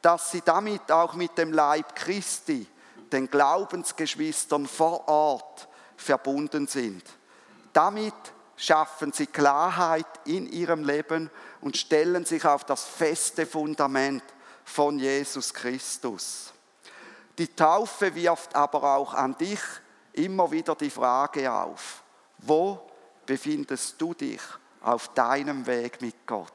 dass 0.00 0.30
sie 0.30 0.40
damit 0.40 0.90
auch 0.90 1.12
mit 1.12 1.36
dem 1.36 1.52
Leib 1.52 1.94
Christi, 1.94 2.66
den 3.12 3.30
Glaubensgeschwistern 3.30 4.66
vor 4.66 5.06
Ort, 5.08 5.68
verbunden 5.94 6.66
sind. 6.66 7.02
Damit 7.74 8.14
schaffen 8.56 9.12
sie 9.12 9.26
Klarheit 9.26 10.06
in 10.24 10.50
ihrem 10.50 10.82
Leben 10.82 11.30
und 11.60 11.76
stellen 11.76 12.24
sich 12.24 12.46
auf 12.46 12.64
das 12.64 12.84
feste 12.84 13.44
Fundament 13.44 14.24
von 14.64 14.98
Jesus 14.98 15.52
Christus. 15.52 16.50
Die 17.36 17.54
Taufe 17.54 18.14
wirft 18.14 18.56
aber 18.56 18.96
auch 18.96 19.12
an 19.12 19.36
dich 19.36 19.60
immer 20.14 20.50
wieder 20.50 20.74
die 20.74 20.90
Frage 20.90 21.52
auf, 21.52 22.02
wo 22.38 22.80
befindest 23.26 24.00
du 24.00 24.14
dich 24.14 24.40
auf 24.80 25.14
deinem 25.14 25.66
Weg 25.66 26.00
mit 26.00 26.26
Gott? 26.26 26.52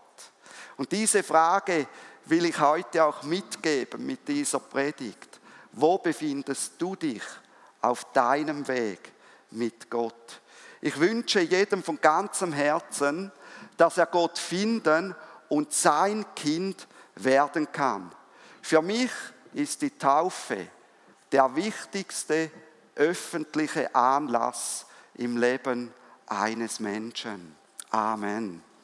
Und 0.77 0.91
diese 0.91 1.23
Frage 1.23 1.87
will 2.25 2.45
ich 2.45 2.59
heute 2.59 3.03
auch 3.03 3.23
mitgeben 3.23 4.05
mit 4.05 4.27
dieser 4.27 4.59
Predigt. 4.59 5.39
Wo 5.71 5.97
befindest 5.97 6.73
du 6.77 6.95
dich 6.95 7.23
auf 7.81 8.11
deinem 8.13 8.67
Weg 8.67 9.11
mit 9.51 9.89
Gott? 9.89 10.41
Ich 10.81 10.99
wünsche 10.99 11.41
jedem 11.41 11.83
von 11.83 11.99
ganzem 11.99 12.53
Herzen, 12.53 13.31
dass 13.77 13.97
er 13.97 14.05
Gott 14.05 14.37
finden 14.37 15.15
und 15.49 15.73
sein 15.73 16.25
Kind 16.35 16.87
werden 17.15 17.71
kann. 17.71 18.11
Für 18.61 18.81
mich 18.81 19.11
ist 19.53 19.81
die 19.81 19.97
Taufe 19.97 20.67
der 21.31 21.55
wichtigste 21.55 22.51
öffentliche 22.95 23.93
Anlass 23.95 24.85
im 25.15 25.37
Leben 25.37 25.93
eines 26.29 26.79
Menschen. 26.79 27.55
Amen. 27.91 28.61